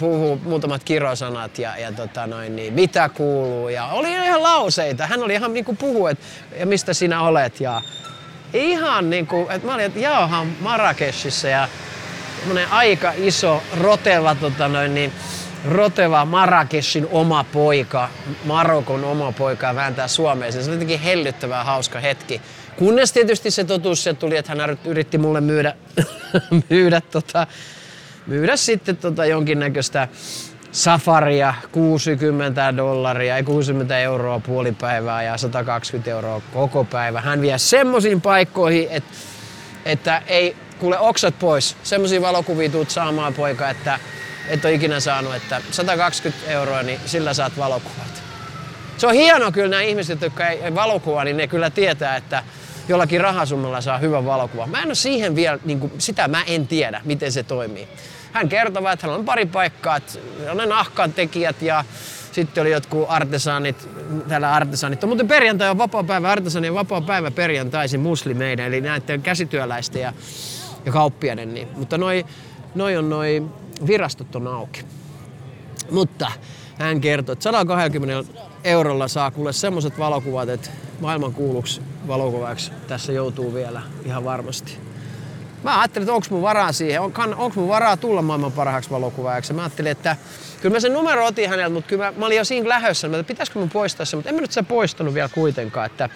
puhuu, 0.00 0.40
muutamat 0.44 0.84
kirosanat 0.84 1.58
ja, 1.58 1.76
ja 1.76 1.92
tota 1.92 2.26
noin, 2.26 2.56
niin, 2.56 2.72
mitä 2.72 3.08
kuuluu. 3.08 3.68
Ja 3.68 3.86
oli 3.86 4.12
ihan 4.12 4.42
lauseita. 4.42 5.06
Hän 5.06 5.22
oli 5.22 5.34
ihan 5.34 5.52
niinku 5.52 5.74
puhu, 5.74 6.06
että 6.06 6.26
mistä 6.64 6.94
sinä 6.94 7.22
olet. 7.22 7.60
Ja 7.60 7.82
ihan 8.54 9.10
niinku, 9.10 9.46
että 9.50 9.66
mä 9.66 9.74
olin, 9.74 9.86
että 9.86 9.98
jauhan 9.98 10.52
Marrakeshissa 10.60 11.48
ja 11.48 11.68
aika 12.70 13.12
iso 13.16 13.62
roteva 13.80 14.34
tota 14.34 14.68
noin, 14.68 14.94
niin, 14.94 15.12
roteva 15.68 16.24
Marrakeshin 16.24 17.08
oma 17.10 17.44
poika, 17.44 18.08
Marokon 18.44 19.04
oma 19.04 19.32
poika 19.32 19.74
vääntää 19.74 20.08
Suomeen. 20.08 20.52
Se 20.52 20.58
on 20.58 20.72
jotenkin 20.72 21.00
hellyttävää 21.00 21.64
hauska 21.64 22.00
hetki. 22.00 22.42
Kunnes 22.76 23.12
tietysti 23.12 23.50
se 23.50 23.64
totuus 23.64 24.04
se 24.04 24.14
tuli, 24.14 24.36
että 24.36 24.54
hän 24.56 24.78
yritti 24.84 25.18
mulle 25.18 25.40
myydä, 25.40 25.74
myydä, 26.70 27.00
tota, 27.00 27.46
myydä 28.26 28.56
sitten 28.56 28.96
tota 28.96 29.26
jonkinnäköistä 29.26 30.08
safaria 30.72 31.54
60 31.72 32.76
dollaria, 32.76 33.36
ei 33.36 33.42
60 33.42 33.98
euroa 33.98 34.40
puolipäivää 34.40 35.22
ja 35.22 35.36
120 35.36 36.10
euroa 36.10 36.42
koko 36.54 36.84
päivä. 36.84 37.20
Hän 37.20 37.40
vie 37.40 37.58
semmoisiin 37.58 38.20
paikkoihin, 38.20 38.88
että, 38.90 39.10
että 39.84 40.22
ei 40.26 40.56
kuule 40.78 40.98
oksat 40.98 41.38
pois. 41.38 41.76
Semmoisia 41.82 42.20
valokuvia 42.20 42.70
tuut 42.70 42.90
saamaan 42.90 43.34
poika, 43.34 43.70
että 43.70 43.98
et 44.48 44.64
ole 44.64 44.74
ikinä 44.74 45.00
saanut, 45.00 45.34
että 45.34 45.60
120 45.70 46.50
euroa, 46.50 46.82
niin 46.82 47.00
sillä 47.06 47.34
saat 47.34 47.58
valokuvat. 47.58 48.22
Se 48.98 49.06
on 49.06 49.14
hienoa 49.14 49.52
kyllä 49.52 49.68
nämä 49.68 49.82
ihmiset, 49.82 50.20
jotka 50.20 50.48
ei 50.48 50.74
valokuvaa, 50.74 51.24
niin 51.24 51.36
ne 51.36 51.46
kyllä 51.46 51.70
tietää, 51.70 52.16
että 52.16 52.42
jollakin 52.90 53.20
rahasummalla 53.20 53.80
saa 53.80 53.98
hyvän 53.98 54.24
valokuvan. 54.24 54.70
Mä 54.70 54.78
en 54.78 54.86
ole 54.86 54.94
siihen 54.94 55.36
vielä, 55.36 55.58
niin 55.64 55.80
kuin, 55.80 55.92
sitä 55.98 56.28
mä 56.28 56.42
en 56.42 56.66
tiedä, 56.66 57.00
miten 57.04 57.32
se 57.32 57.42
toimii. 57.42 57.88
Hän 58.32 58.48
kertoo, 58.48 58.88
että 58.88 59.06
hän 59.06 59.16
on 59.16 59.24
pari 59.24 59.46
paikkaa, 59.46 59.96
että 59.96 60.18
on 60.50 60.56
ne 60.56 60.66
nahkan 60.66 61.12
tekijät 61.12 61.62
ja 61.62 61.84
sitten 62.32 62.62
oli 62.62 62.70
jotkut 62.70 63.06
artesaanit, 63.08 63.88
täällä 64.28 64.52
artesaanit 64.52 65.02
mutta 65.06 65.24
perjantai 65.24 65.70
on 65.70 65.78
vapaa 65.78 66.04
päivä, 66.04 66.30
artesaanien 66.30 66.74
vapaa 66.74 67.00
päivä 67.00 67.30
perjantaisin 67.30 68.00
muslimeiden, 68.00 68.66
eli 68.66 68.80
näiden 68.80 69.22
käsityöläisten 69.22 70.02
ja, 70.02 70.12
ja 70.84 70.92
kauppiaiden. 70.92 71.54
Niin. 71.54 71.68
Mutta 71.76 71.98
noi, 71.98 72.26
noi 72.74 72.96
on 72.96 73.10
noi 73.10 73.42
virastot 73.86 74.36
on 74.36 74.46
auki. 74.46 74.84
Mutta 75.90 76.32
hän 76.78 77.00
kertoi, 77.00 77.32
että 77.32 77.42
120 77.42 78.32
eurolla 78.64 79.08
saa 79.08 79.30
kuule 79.30 79.52
semmoset 79.52 79.98
valokuvat, 79.98 80.48
että 80.48 80.70
maailman 81.00 81.32
kuuluksi 81.32 81.80
valokuvaksi 82.08 82.72
tässä 82.88 83.12
joutuu 83.12 83.54
vielä 83.54 83.82
ihan 84.04 84.24
varmasti. 84.24 84.78
Mä 85.62 85.80
ajattelin, 85.80 86.04
että 86.04 86.14
onko 86.14 86.26
mun 86.30 86.42
varaa 86.42 86.72
siihen, 86.72 87.00
on, 87.00 87.12
onko 87.36 87.52
mun 87.54 87.68
varaa 87.68 87.96
tulla 87.96 88.22
maailman 88.22 88.52
parhaaksi 88.52 88.90
valokuvaajaksi. 88.90 89.52
Mä 89.52 89.62
ajattelin, 89.62 89.92
että 89.92 90.16
kyllä 90.60 90.76
mä 90.76 90.80
sen 90.80 90.92
numero 90.92 91.26
otin 91.26 91.48
häneltä, 91.48 91.74
mutta 91.74 91.88
kyllä 91.88 92.04
mä, 92.04 92.12
mä 92.16 92.26
olin 92.26 92.36
jo 92.36 92.44
siinä 92.44 92.68
lähössä, 92.68 93.06
että 93.06 93.24
pitäisikö 93.24 93.58
mun 93.58 93.70
poistaa 93.70 94.06
se, 94.06 94.16
mutta 94.16 94.28
en 94.28 94.34
mä 94.34 94.40
nyt 94.40 94.50
sitä 94.50 94.62
poistanut 94.62 95.14
vielä 95.14 95.28
kuitenkaan, 95.28 95.86
että 95.86 96.08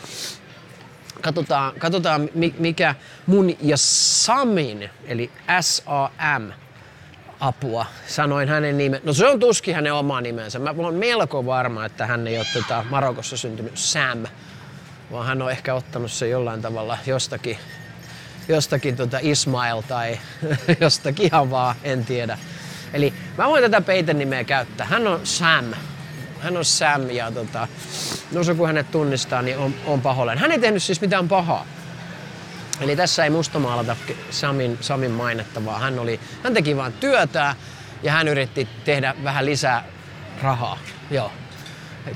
katsotaan, 1.20 1.72
katsotaan 1.78 2.30
mikä 2.58 2.94
mun 3.26 3.56
ja 3.62 3.76
Samin, 3.76 4.90
eli 5.06 5.30
S-A-M, 5.60 6.52
apua. 7.40 7.86
Sanoin 8.06 8.48
hänen 8.48 8.78
nimen. 8.78 9.00
No 9.04 9.12
se 9.12 9.26
on 9.26 9.40
tuski 9.40 9.72
hänen 9.72 9.94
oma 9.94 10.20
nimensä. 10.20 10.58
Mä 10.58 10.74
olen 10.76 10.94
melko 10.94 11.46
varma, 11.46 11.84
että 11.84 12.06
hän 12.06 12.26
ei 12.26 12.38
ole 12.38 12.46
tota 12.54 12.84
Marokossa 12.90 13.36
syntynyt 13.36 13.78
Sam, 13.78 14.24
vaan 15.14 15.26
hän 15.26 15.42
on 15.42 15.50
ehkä 15.50 15.74
ottanut 15.74 16.12
se 16.12 16.28
jollain 16.28 16.62
tavalla 16.62 16.98
jostakin, 17.06 17.58
jostakin 18.48 18.96
tota 18.96 19.18
Ismail 19.22 19.82
tai 19.82 20.18
jostakin 20.80 21.26
ihan 21.26 21.50
vaan, 21.50 21.76
en 21.84 22.04
tiedä. 22.04 22.38
Eli 22.92 23.14
mä 23.38 23.46
voin 23.46 23.62
tätä 23.62 23.80
peitenimeä 23.80 24.44
käyttää. 24.44 24.86
Hän 24.86 25.06
on 25.06 25.20
Sam. 25.26 25.64
Hän 26.40 26.56
on 26.56 26.64
Sam 26.64 27.10
ja 27.10 27.30
tota, 27.30 27.68
no 28.32 28.44
se 28.44 28.54
kun 28.54 28.66
hänet 28.66 28.90
tunnistaa, 28.90 29.42
niin 29.42 29.58
on, 29.58 29.74
on 29.86 30.00
pahoillani. 30.00 30.40
Hän 30.40 30.52
ei 30.52 30.58
tehnyt 30.58 30.82
siis 30.82 31.00
mitään 31.00 31.28
pahaa. 31.28 31.66
Eli 32.80 32.96
tässä 32.96 33.24
ei 33.24 33.30
mustamaalata 33.30 33.96
Samin, 34.30 34.78
Samin 34.80 35.10
mainetta, 35.10 35.64
vaan 35.64 35.80
hän, 35.80 35.98
oli, 35.98 36.20
hän 36.42 36.54
teki 36.54 36.76
vain 36.76 36.92
työtä 36.92 37.56
ja 38.02 38.12
hän 38.12 38.28
yritti 38.28 38.68
tehdä 38.84 39.14
vähän 39.24 39.46
lisää 39.46 39.84
rahaa. 40.42 40.78
Joo 41.10 41.30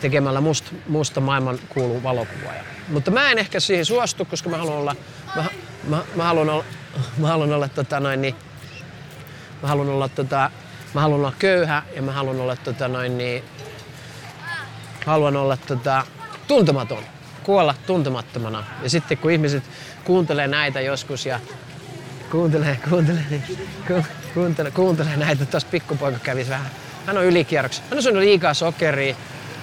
tekemällä 0.00 0.40
must, 0.40 0.64
musta 0.88 1.20
maailman 1.20 1.58
kuulu 1.68 2.02
valokuvaaja. 2.02 2.64
Mutta 2.88 3.10
mä 3.10 3.30
en 3.30 3.38
ehkä 3.38 3.60
siihen 3.60 3.84
suostu, 3.84 4.24
koska 4.24 4.50
mä 4.50 4.56
haluan 4.56 4.76
olla, 4.76 4.96
mä, 5.36 5.44
mä, 5.88 6.02
mä 6.14 6.24
haluan 6.24 6.50
olla, 6.50 6.64
mä 7.18 7.28
haluan 7.28 7.52
olla 7.52 7.68
tota 7.68 8.00
noin 8.00 8.22
niin, 8.22 8.34
mä 9.62 9.68
haluan 9.68 9.88
olla 9.88 10.08
tota, 10.08 10.50
mä 10.94 11.00
haluan 11.00 11.20
olla 11.20 11.32
köyhä 11.38 11.82
ja 11.96 12.02
mä 12.02 12.12
haluan 12.12 12.40
olla 12.40 12.56
tota 12.56 12.88
noin 12.88 13.18
niin, 13.18 13.44
haluan 15.06 15.36
olla 15.36 15.56
tota, 15.56 16.04
tuntematon, 16.48 17.02
kuolla 17.42 17.74
tuntemattomana. 17.86 18.64
Ja 18.82 18.90
sitten 18.90 19.18
kun 19.18 19.30
ihmiset 19.30 19.64
kuuntelee 20.04 20.48
näitä 20.48 20.80
joskus 20.80 21.26
ja 21.26 21.40
kuuntelee, 22.30 22.78
kuuntelee, 22.90 23.42
ku, 23.86 24.04
kuuntelee, 24.34 24.72
kuuntelee 24.72 25.16
näitä, 25.16 25.46
tuossa 25.46 25.68
pikkupoika 25.70 26.18
kävisi 26.18 26.50
vähän. 26.50 26.70
Hän 27.06 27.18
on 27.18 27.24
ylikierroksessa. 27.24 27.84
Hän 27.90 27.98
on 27.98 28.02
syönyt 28.02 28.22
liikaa 28.22 28.54
sokeria, 28.54 29.16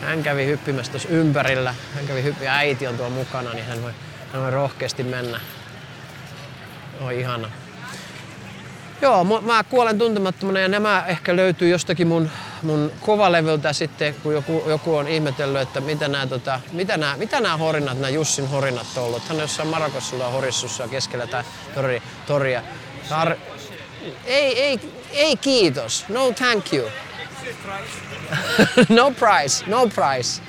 hän 0.05 0.23
kävi 0.23 0.45
hyppimässä 0.45 0.91
tuossa 0.91 1.09
ympärillä. 1.09 1.75
Hän 1.95 2.07
kävi 2.07 2.23
hyppiä, 2.23 2.55
äiti 2.55 2.87
on 2.87 2.97
tuolla 2.97 3.15
mukana, 3.15 3.53
niin 3.53 3.65
hän 3.65 3.83
voi, 3.83 3.91
hän 4.33 4.41
voi 4.41 4.51
rohkeasti 4.51 5.03
mennä. 5.03 5.39
Oi 7.01 7.19
ihana. 7.19 7.51
Joo, 9.01 9.23
mä 9.23 9.63
kuolen 9.63 9.97
tuntemattomana 9.97 10.59
ja 10.59 10.67
nämä 10.67 11.03
ehkä 11.07 11.35
löytyy 11.35 11.69
jostakin 11.69 12.07
mun, 12.07 12.29
mun 12.61 12.91
kovalevyltä 13.01 13.73
sitten, 13.73 14.15
kun 14.23 14.33
joku, 14.33 14.63
joku 14.67 14.95
on 14.95 15.07
ihmetellyt, 15.07 15.61
että 15.61 15.81
mitä 15.81 16.07
nämä, 16.07 16.27
tota, 16.27 16.59
mitä 16.71 16.97
nämä, 16.97 17.17
mitä 17.17 17.41
nämä 17.41 17.57
horinat, 17.57 17.99
nämä 17.99 18.09
Jussin 18.09 18.47
horinat 18.47 18.87
on 18.97 19.03
ollut. 19.03 19.27
Hän 19.27 19.37
on 19.37 19.41
jossain 19.41 19.69
Marokossa 19.69 20.29
horissussa 20.29 20.87
keskellä 20.87 21.27
tai 21.27 21.43
tori, 21.75 22.01
toria. 22.27 22.61
Tar- 23.09 23.37
ei, 24.25 24.61
ei, 24.61 24.79
ei 25.11 25.37
kiitos. 25.37 26.05
No 26.09 26.31
thank 26.31 26.73
you. 26.73 26.89
No 28.89 29.11
price, 29.11 29.65
no 29.67 29.87
price. 29.87 30.41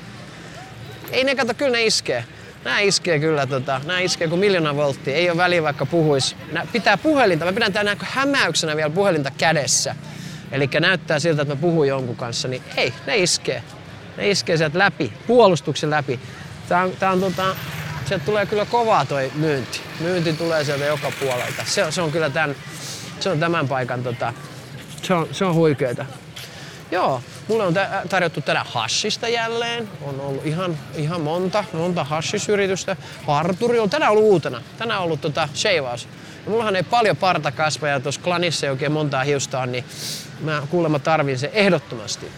Ei 1.11 1.25
ne 1.25 1.35
kato, 1.35 1.55
kyllä 1.55 1.73
ne 1.73 1.85
iskee. 1.85 2.25
Nää 2.65 2.81
iskee 2.81 3.19
kyllä, 3.19 3.47
tota, 3.47 3.81
nää 3.85 4.01
iskee 4.01 4.29
kuin 4.29 4.41
miljoona 4.41 4.77
volttia. 4.77 5.15
Ei 5.15 5.31
ole 5.31 5.37
väliä 5.37 5.63
vaikka 5.63 5.87
puhuis. 5.87 6.37
Nää 6.53 6.67
pitää 6.73 6.97
puhelinta, 6.97 7.45
mä 7.45 7.53
pidän 7.53 7.73
tää 7.73 7.97
hämäyksenä 8.01 8.77
vielä 8.77 8.91
puhelinta 8.91 9.31
kädessä. 9.39 9.97
Eli 10.53 10.71
näyttää 10.81 11.19
siltä, 11.19 11.43
että 11.43 11.55
mä 11.55 11.61
puhun 11.61 11.89
jonkun 11.89 12.17
kanssa, 12.17 12.49
niin 12.49 12.63
ei, 12.77 12.95
ne 13.07 13.17
iskee. 13.17 13.63
Ne 14.17 14.31
iskee 14.31 14.57
sieltä 14.57 14.79
läpi, 14.79 15.13
puolustuksen 15.27 15.91
läpi. 15.91 16.21
Tää 16.69 16.83
on, 16.83 16.93
tää 16.99 17.11
on 17.11 17.21
tota, 17.21 17.57
sieltä 18.05 18.25
tulee 18.25 18.47
kyllä 18.47 18.65
kovaa 18.65 19.05
toi 19.05 19.33
myynti. 19.35 19.81
Myynti 20.01 20.33
tulee 20.33 20.65
sieltä 20.65 20.85
joka 20.85 21.13
puolelta. 21.21 21.63
Se, 21.65 21.87
se 21.91 22.03
on 22.03 22.13
kyllä 22.13 22.31
tämän, 22.31 22.57
se 23.21 23.31
on 23.31 23.41
tämän 23.41 23.69
paikan 23.69 24.03
tota, 24.03 24.33
Se 25.03 25.15
on, 25.15 25.29
se 25.33 25.45
on 25.45 25.55
huikeeta. 25.55 26.07
Joo, 26.91 27.23
mulle 27.49 27.65
on 27.65 27.75
tarjottu 28.09 28.41
tänään 28.41 28.67
hashista 28.67 29.29
jälleen. 29.29 29.89
On 30.03 30.21
ollut 30.21 30.47
ihan, 30.47 30.79
ihan 30.95 31.21
monta, 31.21 31.65
monta 31.73 32.05
hashisyritystä. 32.05 32.97
Parturi 33.27 33.79
on 33.79 33.91
tänään 33.91 34.13
ollut 34.13 34.25
uutena. 34.25 34.63
Tänään 34.79 35.01
on 35.01 35.05
ollut 35.05 35.21
tota 35.21 35.49
sheivaus. 35.55 36.09
Ja 36.45 36.51
mullahan 36.51 36.77
ei 36.77 36.83
paljon 36.83 37.17
parta 37.17 37.53
kasva 37.53 37.89
ja 37.89 38.01
tuossa 38.01 38.21
klanissa 38.21 38.67
ei 38.67 38.71
oikein 38.71 38.93
montaa 38.93 39.25
hiusta 39.25 39.67
niin 39.67 39.85
mä 40.41 40.63
kuulemma 40.71 40.99
tarvin 40.99 41.39
sen 41.39 41.51
ehdottomasti. 41.53 42.31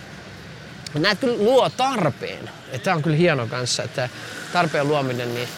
Näet 0.95 1.19
kyllä 1.19 1.45
luo 1.45 1.71
tarpeen. 1.71 2.51
Tämä 2.83 2.97
on 2.97 3.03
kyllä 3.03 3.17
hieno 3.17 3.47
kanssa, 3.47 3.83
että 3.83 4.09
tarpeen 4.53 4.89
luominen, 4.89 5.35
niin 5.35 5.49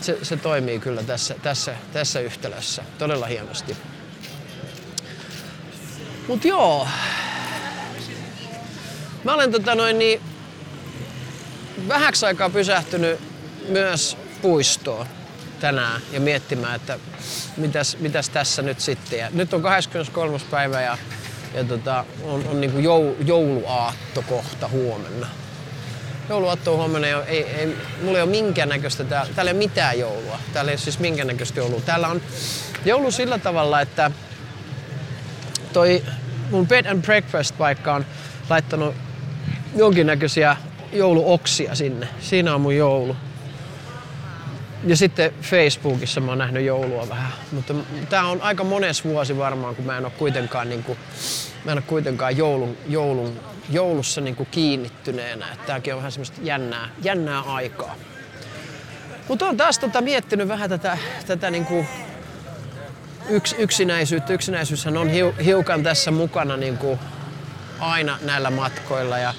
se, 0.00 0.18
se 0.22 0.36
toimii 0.36 0.78
kyllä 0.78 1.02
tässä, 1.02 1.34
tässä, 1.42 1.76
tässä 1.92 2.20
yhtälössä 2.20 2.84
todella 2.98 3.26
hienosti. 3.26 3.76
Mut 6.28 6.44
joo, 6.44 6.88
Mä 9.24 9.34
olen 9.34 9.52
tota 9.52 9.74
noin 9.74 9.98
niin, 9.98 10.20
vähäksi 11.88 12.26
aikaa 12.26 12.50
pysähtynyt 12.50 13.20
myös 13.68 14.16
puistoon 14.42 15.06
tänään 15.60 16.00
ja 16.12 16.20
miettimään, 16.20 16.76
että 16.76 16.98
mitäs, 17.56 17.96
mitäs 18.00 18.28
tässä 18.28 18.62
nyt 18.62 18.80
sitten. 18.80 19.18
Ja 19.18 19.28
nyt 19.32 19.54
on 19.54 19.62
23. 19.62 20.38
päivä 20.50 20.80
ja, 20.80 20.98
ja 21.54 21.64
tota, 21.64 22.04
on, 22.22 22.44
on 22.48 22.60
niin 22.60 22.72
kuin 22.72 22.84
jou, 22.84 23.16
jouluaatto 23.26 24.24
kohta 24.28 24.68
huomenna. 24.68 25.26
Jouluaatto 26.28 26.72
on 26.72 26.78
huomenna 26.78 27.08
ja 27.08 27.24
ei, 27.24 27.44
ei, 27.44 27.76
mulla 28.02 28.18
ei 28.18 28.22
ole 28.22 28.30
minkäännäköistä, 28.30 29.04
täällä, 29.04 29.32
täällä 29.34 29.50
ei 29.50 29.54
ole 29.54 29.58
mitään 29.58 29.98
joulua. 29.98 30.38
Täällä 30.52 30.70
ei 30.70 30.74
ole 30.74 30.80
siis 30.80 30.98
minkäännäköistä 30.98 31.60
joulua. 31.60 31.80
Täällä 31.80 32.08
on 32.08 32.22
joulu 32.84 33.10
sillä 33.10 33.38
tavalla, 33.38 33.80
että 33.80 34.10
toi 35.72 36.04
mun 36.50 36.66
bed 36.66 36.86
and 36.86 37.02
breakfast 37.02 37.58
paikka 37.58 37.94
on 37.94 38.06
laittanut 38.50 38.94
jonkinnäköisiä 39.76 40.56
jouluoksia 40.92 41.74
sinne. 41.74 42.08
Siinä 42.20 42.54
on 42.54 42.60
mun 42.60 42.76
joulu. 42.76 43.16
Ja 44.84 44.96
sitten 44.96 45.32
Facebookissa 45.42 46.20
mä 46.20 46.30
oon 46.30 46.38
nähnyt 46.38 46.64
joulua 46.64 47.08
vähän. 47.08 47.32
Mutta 47.52 47.74
tää 48.10 48.26
on 48.26 48.42
aika 48.42 48.64
mones 48.64 49.04
vuosi 49.04 49.38
varmaan, 49.38 49.76
kun 49.76 49.84
mä 49.84 49.98
en 49.98 50.04
ole 50.04 50.12
kuitenkaan, 50.18 50.68
niin 50.68 50.82
kuin, 50.82 50.98
mä 51.64 51.72
en 51.72 51.78
ole 51.78 51.84
kuitenkaan 51.86 52.36
joulun, 52.36 52.76
joulun, 52.88 53.40
joulussa 53.70 54.20
niin 54.20 54.36
kuin 54.36 54.48
kiinnittyneenä. 54.50 55.52
Että 55.52 55.66
tääkin 55.66 55.94
on 55.94 55.98
vähän 55.98 56.12
semmoista 56.12 56.40
jännää, 56.42 56.88
jännää 57.02 57.40
aikaa. 57.40 57.94
Mutta 59.28 59.46
oon 59.46 59.56
taas 59.56 59.78
tota 59.78 60.00
miettinyt 60.00 60.48
vähän 60.48 60.70
tätä, 60.70 60.98
tätä 61.26 61.50
niin 61.50 61.64
kuin 61.64 61.88
yks, 63.28 63.54
yksinäisyyttä. 63.58 64.32
Yksinäisyyshän 64.32 64.96
on 64.96 65.10
hiukan 65.44 65.82
tässä 65.82 66.10
mukana 66.10 66.56
niin 66.56 66.78
kuin 66.78 66.98
aina 67.80 68.18
näillä 68.22 68.50
matkoilla. 68.50 69.18
Ja 69.18 69.34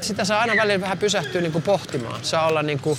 sitä 0.00 0.24
saa 0.24 0.40
aina 0.40 0.56
välillä 0.56 0.80
vähän 0.80 0.98
pysähtyä 0.98 1.40
niin 1.40 1.52
kuin 1.52 1.62
pohtimaan. 1.62 2.24
Saa 2.24 2.46
olla, 2.46 2.62
niin 2.62 2.78
kuin, 2.78 2.98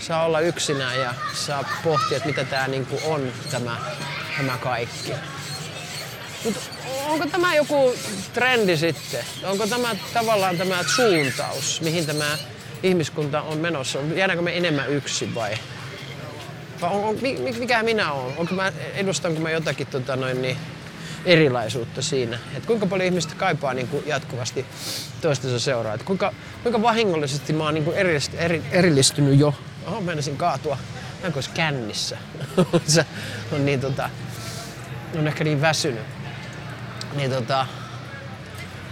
saa 0.00 0.24
olla 0.24 0.40
yksinään 0.40 1.00
ja 1.00 1.14
saa 1.34 1.64
pohtia, 1.84 2.16
että 2.16 2.28
mitä 2.28 2.44
tämä 2.44 2.68
niin 2.68 2.86
kuin 2.86 3.02
on 3.04 3.32
tämä, 3.50 3.76
tämä 4.36 4.58
kaikki. 4.58 5.12
Mut 6.44 6.54
onko 7.06 7.26
tämä 7.26 7.54
joku 7.54 7.94
trendi 8.32 8.76
sitten? 8.76 9.24
Onko 9.44 9.66
tämä 9.66 9.96
tavallaan 10.14 10.58
tämä 10.58 10.82
suuntaus, 10.82 11.80
mihin 11.80 12.06
tämä 12.06 12.38
ihmiskunta 12.82 13.42
on 13.42 13.58
menossa? 13.58 13.98
Jäädäänkö 14.14 14.42
me 14.42 14.56
enemmän 14.56 14.90
yksin 14.90 15.34
vai? 15.34 15.58
vai 16.80 16.90
on, 16.90 17.04
on, 17.04 17.16
mikä 17.58 17.82
minä 17.82 18.12
olen? 18.12 18.36
Onko 18.36 18.54
mä, 18.54 18.72
edustanko 18.94 19.40
mä 19.40 19.50
jotakin 19.50 19.86
tota 19.86 20.16
noin, 20.16 20.42
niin, 20.42 20.56
erilaisuutta 21.24 22.02
siinä. 22.02 22.38
Että 22.56 22.66
kuinka 22.66 22.86
paljon 22.86 23.06
ihmiset 23.06 23.34
kaipaa 23.34 23.74
niin 23.74 23.88
kuin 23.88 24.02
jatkuvasti 24.06 24.66
toistensa 25.20 25.58
seuraa. 25.58 25.94
Että 25.94 26.06
kuinka, 26.06 26.32
kuinka 26.62 26.82
vahingollisesti 26.82 27.52
mä 27.52 27.64
oon 27.64 27.74
niin 27.74 27.84
kuin 27.84 27.96
erillist, 27.96 28.34
eri, 28.34 28.62
erillistynyt 28.70 29.38
jo. 29.38 29.54
Oho, 29.86 30.00
menisin 30.00 30.36
kaatua. 30.36 30.78
Mä 31.22 31.26
en 31.26 31.34
kännissä. 31.54 32.18
Se 32.86 33.06
on 33.52 33.66
niin 33.66 33.80
tota, 33.80 34.10
on 35.18 35.26
ehkä 35.26 35.44
niin 35.44 35.60
väsynyt. 35.60 36.02
Niin 37.16 37.30
tota, 37.30 37.66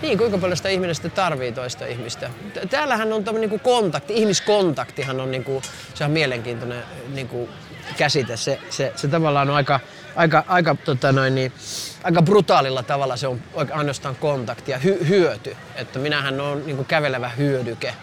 niin, 0.02 0.18
kuinka 0.18 0.38
paljon 0.38 0.56
sitä 0.56 0.68
ihminen 0.68 0.94
sitten 0.94 1.10
tarvii 1.10 1.52
toista 1.52 1.86
ihmistä. 1.86 2.30
Täällähän 2.70 3.12
on 3.12 3.24
tämmöinen 3.24 3.50
niin 3.50 3.60
kontakti, 3.60 4.14
ihmiskontaktihan 4.14 5.20
on 5.20 5.30
niin 5.30 5.44
kuin, 5.44 5.62
se 5.94 6.04
on 6.04 6.10
mielenkiintoinen 6.10 6.82
niin 7.14 7.28
kuin 7.28 7.48
käsite. 7.96 8.36
Se, 8.36 8.58
se, 8.70 8.92
se 8.96 9.08
tavallaan 9.08 9.50
on 9.50 9.56
aika, 9.56 9.80
aika, 10.16 10.44
aika, 10.48 10.76
tota 10.84 11.12
noin, 11.12 11.34
niin, 11.34 11.52
aika 12.04 12.22
brutaalilla 12.22 12.82
tavalla 12.82 13.16
se 13.16 13.26
on 13.26 13.40
ainoastaan 13.72 14.16
kontakti 14.16 14.70
ja 14.70 14.78
hy, 14.78 15.08
hyöty. 15.08 15.56
Että 15.74 15.98
minähän 15.98 16.40
on 16.40 16.66
niin 16.66 16.84
kävelevä 16.84 17.28
hyödyke. 17.28 17.94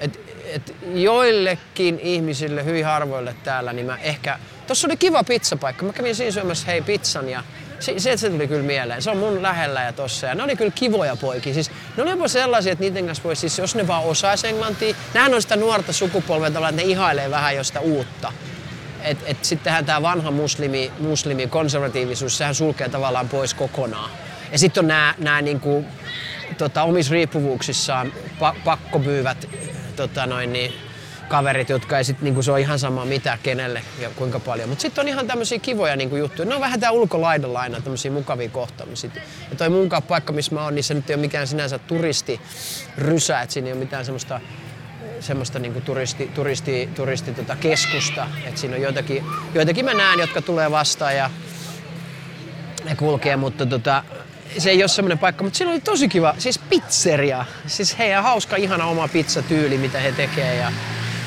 Et, 0.00 0.20
et 0.44 0.74
joillekin 0.94 2.00
ihmisille, 2.00 2.64
hyvin 2.64 2.84
harvoille 2.84 3.34
täällä, 3.44 3.72
niin 3.72 3.86
mä 3.86 3.98
ehkä... 4.02 4.38
Tuossa 4.66 4.88
oli 4.88 4.96
kiva 4.96 5.24
pizzapaikka. 5.24 5.84
Mä 5.84 5.92
kävin 5.92 6.14
siinä 6.14 6.32
syömässä 6.32 6.66
hei 6.66 6.82
pizzan 6.82 7.28
ja 7.28 7.42
se, 7.80 7.94
se, 7.98 8.16
se 8.16 8.30
tuli 8.30 8.48
kyllä 8.48 8.62
mieleen. 8.62 9.02
Se 9.02 9.10
on 9.10 9.16
mun 9.16 9.42
lähellä 9.42 9.82
ja 9.82 9.92
tossa. 9.92 10.26
Ja 10.26 10.34
ne 10.34 10.42
oli 10.42 10.56
kyllä 10.56 10.70
kivoja 10.74 11.16
poikia. 11.16 11.54
Siis, 11.54 11.70
ne 11.96 12.02
oli 12.02 12.10
jopa 12.10 12.28
sellaisia, 12.28 12.72
että 12.72 12.84
niiden 12.84 13.06
kanssa 13.06 13.24
voisi, 13.24 13.40
siis 13.40 13.58
jos 13.58 13.74
ne 13.74 13.86
vaan 13.86 14.04
osaisi 14.04 14.46
englantia. 14.46 14.94
Nämähän 15.14 15.34
on 15.34 15.42
sitä 15.42 15.56
nuorta 15.56 15.92
sukupolvea 15.92 16.50
tavallaan, 16.50 16.74
että 16.74 16.86
ne 16.86 16.92
ihailee 16.92 17.30
vähän 17.30 17.56
josta 17.56 17.80
uutta. 17.80 18.32
Et, 19.04 19.18
et 19.26 19.44
sittenhän 19.44 19.84
tämä 19.84 20.02
vanha 20.02 20.30
muslimi, 20.30 20.92
muslimi 20.98 21.46
konservatiivisuus, 21.46 22.38
sehän 22.38 22.54
sulkee 22.54 22.88
tavallaan 22.88 23.28
pois 23.28 23.54
kokonaan. 23.54 24.10
Ja 24.52 24.58
sitten 24.58 24.84
on 24.84 24.88
nämä, 25.18 25.42
niinku, 25.42 25.84
tota, 26.58 26.82
omissa 26.82 27.12
riippuvuuksissaan 27.12 28.12
pa, 28.38 28.54
pakkomyyvät 28.64 29.48
tota 29.96 30.26
noin, 30.26 30.52
niin, 30.52 30.72
kaverit, 31.30 31.68
jotka 31.68 31.98
ei 31.98 32.04
sit, 32.04 32.22
niinku, 32.22 32.42
se 32.42 32.52
on 32.52 32.58
ihan 32.58 32.78
sama 32.78 33.04
mitä, 33.04 33.38
kenelle 33.42 33.82
ja 34.00 34.10
kuinka 34.10 34.40
paljon. 34.40 34.68
Mutta 34.68 34.82
sitten 34.82 35.02
on 35.02 35.08
ihan 35.08 35.26
tämmöisiä 35.26 35.58
kivoja 35.58 35.96
niinku, 35.96 36.16
juttuja. 36.16 36.48
Ne 36.48 36.54
on 36.54 36.60
vähän 36.60 36.80
tää 36.80 36.90
ulkolaidalla 36.90 37.60
aina 37.60 37.80
tämmöisiä 37.80 38.10
mukavia 38.10 38.48
kohtaamisia. 38.48 39.10
Ja 39.50 39.56
toi 39.56 39.68
mun 39.68 39.88
paikka, 40.08 40.32
missä 40.32 40.54
mä 40.54 40.64
oon, 40.64 40.74
niin 40.74 40.84
se 40.84 40.94
nyt 40.94 41.10
ei 41.10 41.14
ole 41.14 41.20
mikään 41.20 41.46
sinänsä 41.46 41.78
turistirysä, 41.78 43.40
että 43.40 43.52
siinä 43.52 43.66
ei 43.66 43.72
ole 43.72 43.80
mitään 43.80 44.04
semmoista 44.04 44.40
semmoista 45.20 45.58
niin 45.58 45.72
kuin 45.72 45.84
turisti, 45.84 46.30
turisti, 46.34 46.88
turisti 46.94 47.32
tota 47.32 47.56
keskusta. 47.56 48.26
Et 48.44 48.58
siinä 48.58 48.76
on 48.76 48.82
joitakin, 48.82 49.24
joitakin 49.54 49.84
mä 49.84 49.94
näen, 49.94 50.18
jotka 50.18 50.42
tulee 50.42 50.70
vastaan 50.70 51.16
ja 51.16 51.30
ne 52.84 52.94
kulkee, 52.94 53.36
mutta 53.36 53.66
tota, 53.66 54.04
se 54.58 54.70
ei 54.70 54.82
ole 54.82 54.88
semmoinen 54.88 55.18
paikka, 55.18 55.44
mutta 55.44 55.56
siinä 55.56 55.70
oli 55.70 55.80
tosi 55.80 56.08
kiva, 56.08 56.34
siis 56.38 56.58
pizzeria. 56.58 57.44
Siis 57.66 57.98
heidän 57.98 58.22
hauska, 58.22 58.56
ihana 58.56 58.84
oma 58.84 59.08
pizzatyyli, 59.08 59.78
mitä 59.78 59.98
he 59.98 60.12
tekee 60.12 60.54
ja 60.56 60.72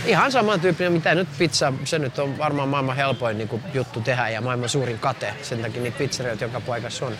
ihan 0.06 0.32
samantyyppinen, 0.32 0.94
mitä 0.94 1.16
nyt 1.16 1.28
pizza, 1.38 1.74
se 1.86 2.00
nyt 2.00 2.20
on 2.20 2.38
varmaan 2.38 2.70
maailman 2.70 2.96
helpoin 2.96 3.38
niin 3.38 3.48
kuin, 3.48 3.64
juttu 3.74 4.02
tehdä 4.02 4.30
ja 4.30 4.42
maailman 4.42 4.70
suurin 4.70 5.00
kate. 5.00 5.34
Sen 5.42 5.62
takia 5.62 5.82
niitä 5.82 5.98
pizzerioita 5.98 6.44
joka 6.44 6.62
paikassa 6.62 7.06
on. 7.06 7.14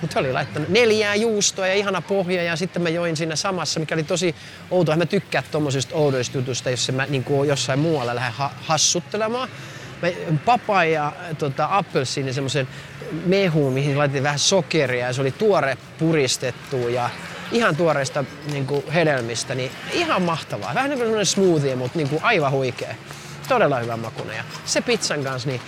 Mutta 0.00 0.20
oli 0.20 0.32
laittanut 0.32 0.68
neljää 0.68 1.14
juustoa 1.14 1.66
ja 1.66 1.74
ihana 1.74 2.00
pohja 2.00 2.42
ja 2.42 2.56
sitten 2.56 2.82
mä 2.82 2.88
join 2.88 3.16
siinä 3.16 3.36
samassa, 3.36 3.80
mikä 3.80 3.94
oli 3.94 4.02
tosi 4.02 4.34
outoa. 4.70 4.96
Mä 4.96 5.06
tykkään 5.06 5.44
tuommoisista 5.50 5.94
oudoista 5.94 6.38
jutusta, 6.38 6.70
jos 6.70 6.92
mä 6.92 7.06
niin 7.06 7.24
kuin, 7.24 7.48
jossain 7.48 7.78
muualla 7.78 8.14
lähden 8.14 8.32
ha- 8.32 8.54
hassuttelemaan. 8.60 9.48
Mä 10.02 10.08
papa 10.44 10.84
ja 10.84 11.12
tota, 11.38 11.68
appelsiini 11.70 12.32
semmoisen 12.32 12.68
mehuun, 13.26 13.72
mihin 13.72 13.98
laitettiin 13.98 14.22
vähän 14.22 14.38
sokeria 14.38 15.06
ja 15.06 15.12
se 15.12 15.20
oli 15.20 15.30
tuore 15.30 15.78
puristettu 15.98 16.88
ja 16.88 17.10
ihan 17.52 17.76
tuoreista 17.76 18.24
niin 18.52 18.66
kuin 18.66 18.90
hedelmistä, 18.90 19.54
niin 19.54 19.70
ihan 19.92 20.22
mahtavaa. 20.22 20.74
Vähän 20.74 20.90
niin 20.90 21.10
kuin 21.10 21.26
smoothie, 21.26 21.76
mutta 21.76 21.98
niin 21.98 22.08
kuin 22.08 22.24
aivan 22.24 22.52
huikea. 22.52 22.94
Todella 23.48 23.78
hyvä 23.78 23.96
makunen. 23.96 24.36
Ja 24.36 24.44
se 24.64 24.80
pizzan 24.80 25.24
kanssa, 25.24 25.48
niin 25.48 25.60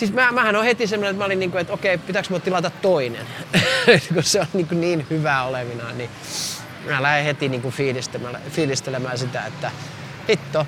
Siis 0.00 0.12
mä, 0.12 0.32
mähän 0.32 0.56
on 0.56 0.64
heti 0.64 0.86
semmoinen, 0.86 1.10
että 1.10 1.18
mä 1.18 1.24
olin 1.24 1.38
niin 1.40 1.50
kuin, 1.50 1.60
että 1.60 1.72
okei, 1.72 1.98
pitääkö 1.98 2.28
mun 2.30 2.40
tilata 2.40 2.70
toinen? 2.70 3.26
kun 4.14 4.22
se 4.22 4.40
on 4.40 4.46
niin, 4.52 4.68
kuin 4.68 4.80
niin 4.80 5.06
hyvää 5.10 5.44
olevinaan, 5.44 5.98
niin 5.98 6.10
mä 6.86 7.02
lähden 7.02 7.24
heti 7.24 7.48
niin 7.48 7.62
kuin 7.62 7.74
fiilistelemään, 7.74 8.42
fiilistelemään 8.50 9.18
sitä, 9.18 9.46
että 9.46 9.70
hitto. 10.28 10.66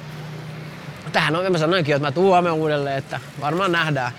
Tähän 1.12 1.36
on, 1.36 1.52
mä 1.52 1.58
sanoinkin, 1.58 1.94
että 1.94 2.08
mä 2.08 2.12
tuon 2.12 2.52
uudelleen, 2.52 2.98
että 2.98 3.20
varmaan 3.40 3.72
nähdään 3.72 4.12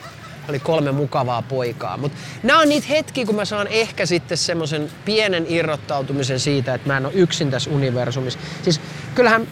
oli 0.50 0.60
kolme 0.60 0.92
mukavaa 0.92 1.42
poikaa. 1.42 1.98
Mutta 1.98 2.18
nämä 2.44 2.60
on 2.60 2.70
niitä 2.70 2.88
hetkiä, 2.90 3.26
kun 3.26 3.36
mä 3.36 3.46
saan 3.46 3.68
ehkä 3.68 4.06
sitten 4.06 4.38
semmoisen 4.38 4.90
pienen 5.06 5.46
irrottautumisen 5.50 6.40
siitä, 6.40 6.74
että 6.74 6.88
mä 6.88 6.98
en 6.98 7.06
ole 7.06 7.14
yksin 7.14 7.52
tässä 7.52 7.70
universumissa. 7.70 8.40
Siis 8.62 8.82
kyllähän, 9.16 9.48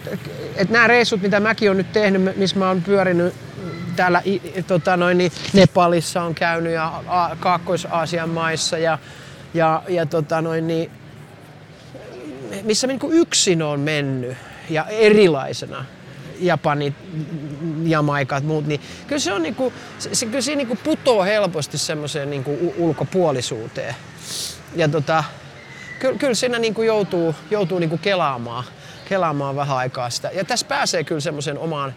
että 0.56 0.72
nämä 0.72 0.86
reissut, 0.86 1.22
mitä 1.22 1.40
mäkin 1.40 1.70
olen 1.70 1.76
nyt 1.76 1.92
tehnyt, 1.92 2.36
missä 2.36 2.58
mä 2.58 2.68
oon 2.68 2.82
pyörinyt 2.82 3.34
täällä 3.96 4.22
tota 4.66 4.96
noin, 4.96 5.18
niin 5.18 5.32
Nepalissa 5.52 6.22
on 6.22 6.34
käynyt 6.34 6.72
ja 6.72 7.02
Kaakkois-Aasian 7.40 8.28
maissa 8.28 8.78
ja, 8.78 8.98
ja, 9.54 9.82
ja 9.88 10.06
tota 10.06 10.42
noin, 10.42 10.66
niin, 10.66 10.90
missä 12.62 12.86
mä 12.86 12.92
niin 12.92 13.12
yksin 13.12 13.62
on 13.62 13.80
mennyt 13.80 14.36
ja 14.70 14.86
erilaisena 14.86 15.84
Japani, 16.42 16.94
Jamaikat, 17.84 18.44
muut, 18.44 18.66
niin 18.66 18.80
kyllä 19.06 19.20
se 19.20 19.32
on 19.32 19.42
niinku, 19.42 19.72
se, 19.98 20.14
se, 20.14 20.26
kyllä 20.26 20.40
siinä 20.40 20.56
niinku 20.56 20.78
putoo 20.84 21.24
helposti 21.24 21.78
semmoiseen 21.78 22.30
niinku 22.30 22.74
ulkopuolisuuteen. 22.76 23.94
Ja 24.76 24.88
tota, 24.88 25.24
kyllä, 25.98 26.18
kyllä 26.18 26.34
siinä 26.34 26.58
niinku 26.58 26.82
joutuu, 26.82 27.34
joutuu 27.50 27.78
niinku 27.78 27.98
kelaamaan, 27.98 28.64
kelaamaan 29.08 29.56
vähän 29.56 29.76
aikaa 29.76 30.10
sitä. 30.10 30.30
Ja 30.34 30.44
tässä 30.44 30.66
pääsee 30.66 31.04
kyllä 31.04 31.20
semmoisen 31.20 31.58
omaan 31.58 31.94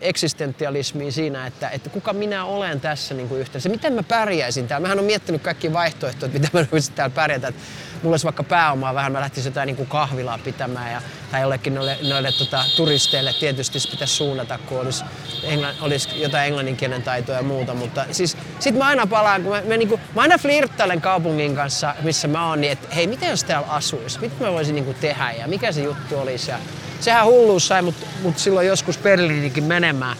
eksistentialismiin 0.00 1.12
siinä, 1.12 1.46
että, 1.46 1.68
että 1.68 1.90
kuka 1.90 2.12
minä 2.12 2.44
olen 2.44 2.80
tässä 2.80 3.14
niin 3.14 3.28
kuin 3.28 3.40
yhteydessä. 3.40 3.68
Miten 3.68 3.92
mä 3.92 4.02
pärjäisin 4.02 4.68
täällä? 4.68 4.84
Mähän 4.84 4.98
on 4.98 5.04
miettinyt 5.04 5.42
kaikki 5.42 5.72
vaihtoehtoja, 5.72 6.26
että 6.26 6.38
miten 6.38 6.60
mä 6.60 6.66
voisin 6.72 6.94
täällä 6.94 7.14
pärjätä. 7.14 7.48
Että 7.48 7.62
mulla 8.02 8.14
olisi 8.14 8.24
vaikka 8.24 8.42
pääomaa 8.42 8.94
vähän, 8.94 9.12
mä 9.12 9.20
lähtisin 9.20 9.50
jotain 9.50 9.66
niin 9.66 9.76
kuin 9.76 9.88
kahvilaa 9.88 10.38
pitämään 10.38 10.92
ja, 10.92 11.02
tai 11.30 11.40
jollekin 11.40 11.74
noille, 11.74 11.98
noille 12.02 12.32
tota, 12.32 12.64
turisteille 12.76 13.32
tietysti 13.40 13.78
pitäisi 13.90 14.14
suunnata, 14.14 14.58
kun 14.58 14.80
olisi, 14.80 15.04
englann, 15.42 15.74
olisi 15.80 16.22
jotain 16.22 16.46
englanninkielen 16.46 17.02
taitoa 17.02 17.36
ja 17.36 17.42
muuta. 17.42 17.74
Mutta 17.74 18.04
siis 18.12 18.36
sit 18.58 18.74
mä 18.74 18.86
aina 18.86 19.06
palaan, 19.06 19.42
kun 19.42 19.52
mä, 19.52 19.62
mä, 19.68 19.76
niin 19.76 19.88
kuin, 19.88 20.00
mä 20.14 20.22
aina 20.22 20.38
flirttailen 20.38 21.00
kaupungin 21.00 21.56
kanssa, 21.56 21.94
missä 22.02 22.28
mä 22.28 22.48
oon, 22.48 22.60
niin 22.60 22.72
että 22.72 22.94
hei, 22.94 23.06
miten 23.06 23.30
jos 23.30 23.44
täällä 23.44 23.68
asuisi? 23.68 24.20
Mitä 24.20 24.44
mä 24.44 24.52
voisin 24.52 24.74
niin 24.74 24.84
kuin 24.84 24.96
tehdä 25.00 25.32
ja 25.32 25.48
mikä 25.48 25.72
se 25.72 25.82
juttu 25.82 26.18
olisi? 26.18 26.50
Ja 26.50 26.58
sehän 27.00 27.26
hulluus 27.26 27.68
sai 27.68 27.82
mut, 27.82 27.94
mut 28.22 28.38
silloin 28.38 28.66
joskus 28.66 28.98
Berliinikin 28.98 29.64
menemään. 29.64 30.16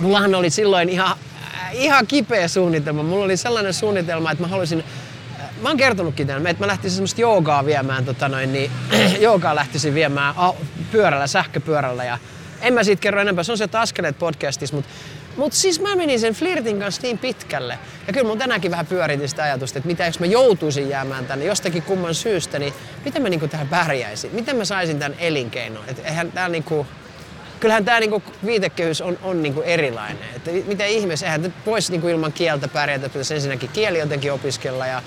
Mullahan 0.00 0.34
oli 0.34 0.50
silloin 0.50 0.88
ihan, 0.88 1.16
ihan 1.72 2.06
kipeä 2.06 2.48
suunnitelma. 2.48 3.02
Mulla 3.02 3.24
oli 3.24 3.36
sellainen 3.36 3.74
suunnitelma, 3.74 4.30
että 4.30 4.44
mä 4.44 4.48
haluaisin 4.48 4.84
Mä 5.62 5.68
oon 5.68 5.76
kertonutkin 5.76 6.26
tämän, 6.26 6.46
että 6.46 6.62
mä 6.62 6.66
lähtisin 6.66 6.96
semmoista 6.96 7.20
joogaa 7.20 7.66
viemään, 7.66 8.04
tota 8.04 8.28
noin, 8.28 8.52
niin, 8.52 8.70
joogaa 9.20 9.54
lähtisin 9.54 9.94
viemään 9.94 10.34
pyörällä, 10.92 11.26
sähköpyörällä 11.26 12.04
ja 12.04 12.18
en 12.60 12.74
mä 12.74 12.84
siitä 12.84 13.00
kerro 13.00 13.20
enempää, 13.20 13.44
se 13.44 13.52
on 13.52 13.58
se 13.58 13.68
Askeleet 13.72 14.18
podcastissa, 14.18 14.76
mutta 14.76 14.90
mutta 15.36 15.58
siis 15.58 15.80
mä 15.80 15.96
menin 15.96 16.20
sen 16.20 16.34
flirtin 16.34 16.80
kanssa 16.80 17.02
niin 17.02 17.18
pitkälle. 17.18 17.78
Ja 18.06 18.12
kyllä 18.12 18.26
mun 18.26 18.38
tänäänkin 18.38 18.70
vähän 18.70 18.86
pyöritin 18.86 19.28
sitä 19.28 19.42
ajatusta, 19.42 19.78
että 19.78 19.86
mitä 19.86 20.06
jos 20.06 20.20
mä 20.20 20.26
joutuisin 20.26 20.88
jäämään 20.88 21.26
tänne 21.26 21.44
jostakin 21.44 21.82
kumman 21.82 22.14
syystä, 22.14 22.58
niin 22.58 22.72
miten 23.04 23.22
mä 23.22 23.28
niinku 23.28 23.48
tähän 23.48 23.68
pärjäisin? 23.68 24.34
Miten 24.34 24.56
mä 24.56 24.64
saisin 24.64 24.98
tämän 24.98 25.18
elinkeinon? 25.18 25.84
Et 25.88 25.98
eihän 26.04 26.32
tää 26.32 26.48
niinku, 26.48 26.86
kyllähän 27.60 27.84
tämä 27.84 28.00
niinku 28.00 28.22
viitekehys 28.46 29.00
on, 29.00 29.18
on 29.22 29.42
niinku 29.42 29.62
erilainen. 29.62 30.28
Että 30.36 30.50
miten 30.66 30.88
ihmeessä, 30.88 31.26
eihän 31.26 31.54
voisi 31.66 31.92
niinku 31.92 32.08
ilman 32.08 32.32
kieltä 32.32 32.68
pärjätä, 32.68 33.08
pitäisi 33.08 33.34
ensinnäkin 33.34 33.70
kieli 33.72 33.98
jotenkin 33.98 34.32
opiskella 34.32 34.86
ja 34.86 35.02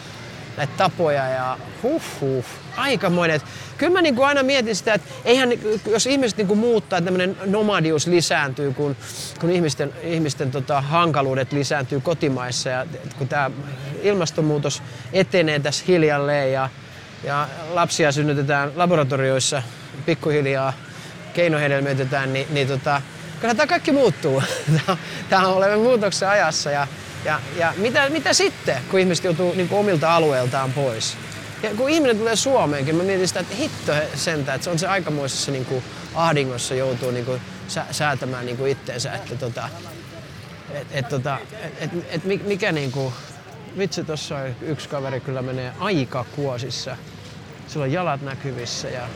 näitä 0.57 0.73
tapoja 0.77 1.29
ja 1.29 1.57
huh 1.83 2.03
huh, 2.21 2.45
aikamoinen. 2.77 3.41
Kyllä 3.77 3.93
mä 3.93 4.01
niin 4.01 4.15
kuin 4.15 4.27
aina 4.27 4.43
mietin 4.43 4.75
sitä, 4.75 4.93
että 4.93 5.09
eihän, 5.25 5.49
jos 5.91 6.05
ihmiset 6.05 6.37
niin 6.37 6.47
kuin 6.47 6.59
muuttaa, 6.59 7.01
tämmöinen 7.01 7.37
nomadius 7.45 8.07
lisääntyy, 8.07 8.73
kun, 8.73 8.95
kun 9.39 9.49
ihmisten, 9.49 9.93
ihmisten 10.03 10.51
tota, 10.51 10.81
hankaluudet 10.81 11.51
lisääntyy 11.53 11.99
kotimaissa 11.99 12.69
ja 12.69 12.85
kun 13.17 13.27
tämä 13.27 13.51
ilmastonmuutos 14.01 14.83
etenee 15.13 15.59
tässä 15.59 15.85
hiljalleen 15.87 16.53
ja, 16.53 16.69
ja 17.23 17.47
lapsia 17.73 18.11
synnytetään 18.11 18.71
laboratorioissa 18.75 19.63
pikkuhiljaa, 20.05 20.73
keinohedelmöitetään, 21.33 22.33
niin, 22.33 22.47
niin 22.49 22.67
tota, 22.67 23.01
kyllä 23.41 23.55
tämä 23.55 23.67
kaikki 23.67 23.91
muuttuu. 23.91 24.43
Tämä 25.29 25.47
on 25.47 25.57
olemme 25.57 25.77
muutoksen 25.77 26.29
ajassa 26.29 26.71
ja 26.71 26.87
ja, 27.25 27.39
ja 27.57 27.73
mitä, 27.77 28.09
mitä 28.09 28.33
sitten, 28.33 28.77
kun 28.91 28.99
ihmiset 28.99 29.25
joutuu 29.25 29.53
niin 29.53 29.69
kuin 29.69 29.79
omilta 29.79 30.15
alueiltaan 30.15 30.73
pois? 30.73 31.17
Ja 31.63 31.69
kun 31.69 31.89
ihminen 31.89 32.17
tulee 32.17 32.35
Suomeenkin, 32.35 32.95
mä 32.95 33.03
mietin 33.03 33.27
sitä, 33.27 33.39
että 33.39 33.55
hitto 33.55 33.91
sentään, 34.15 34.55
että 34.55 34.63
se 34.63 34.69
on 34.69 34.79
se 34.79 34.87
aikamoisessa 34.87 35.51
niin 35.51 35.65
kuin 35.65 35.83
ahdingossa 36.15 36.75
joutuu 36.75 37.11
niin 37.11 37.25
kuin 37.25 37.41
sä, 37.67 37.85
säätämään 37.91 38.45
niin 38.45 38.57
kuin 38.57 38.71
itteensä, 38.71 39.13
että 39.13 39.35
tota, 39.35 39.69
et, 40.73 40.87
et, 40.91 41.09
tota, 41.09 41.37
et, 41.61 41.73
et, 41.79 41.91
et 42.09 42.43
mikä 42.45 42.71
niin 42.71 42.91
kuin, 42.91 43.13
vitsi 43.77 44.03
tuossa 44.03 44.35
yksi 44.61 44.89
kaveri 44.89 45.19
kyllä 45.19 45.41
menee 45.41 45.71
aika 45.79 46.25
kuosissa. 46.35 46.97
Sillä 47.67 47.83
on 47.83 47.91
jalat 47.91 48.21
näkyvissä 48.21 48.89
ja 48.89 49.09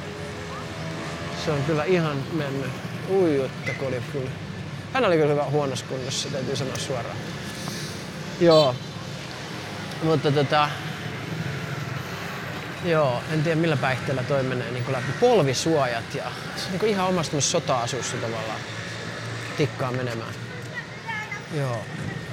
se 1.45 1.51
on 1.51 1.63
kyllä 1.63 1.83
ihan 1.83 2.17
mennyt. 2.33 2.71
Uijutta, 3.09 3.73
kun 3.79 3.87
oli 3.87 4.01
kyllä. 4.11 4.29
Hän 4.93 5.05
oli 5.05 5.15
kyllä 5.15 5.31
hyvä 5.31 5.43
huonossa 5.43 5.85
kunnossa, 5.89 6.29
täytyy 6.29 6.55
sanoa 6.55 6.77
suoraan. 6.77 7.17
Joo. 8.39 8.75
Mutta 10.03 10.31
tota, 10.31 10.69
Joo, 12.85 13.21
en 13.33 13.43
tiedä 13.43 13.61
millä 13.61 13.77
päihteellä 13.77 14.23
toi 14.23 14.43
menee 14.43 14.71
niin 14.71 14.91
läpi. 14.91 15.11
Polvisuojat 15.19 16.15
ja 16.15 16.23
se 16.55 16.63
on 16.73 16.79
niin 16.81 16.91
ihan 16.91 17.07
omasta 17.07 17.41
sota-asussa 17.41 18.17
tavallaan 18.17 18.59
tikkaa 19.57 19.91
menemään. 19.91 20.33
Joo, 21.57 21.85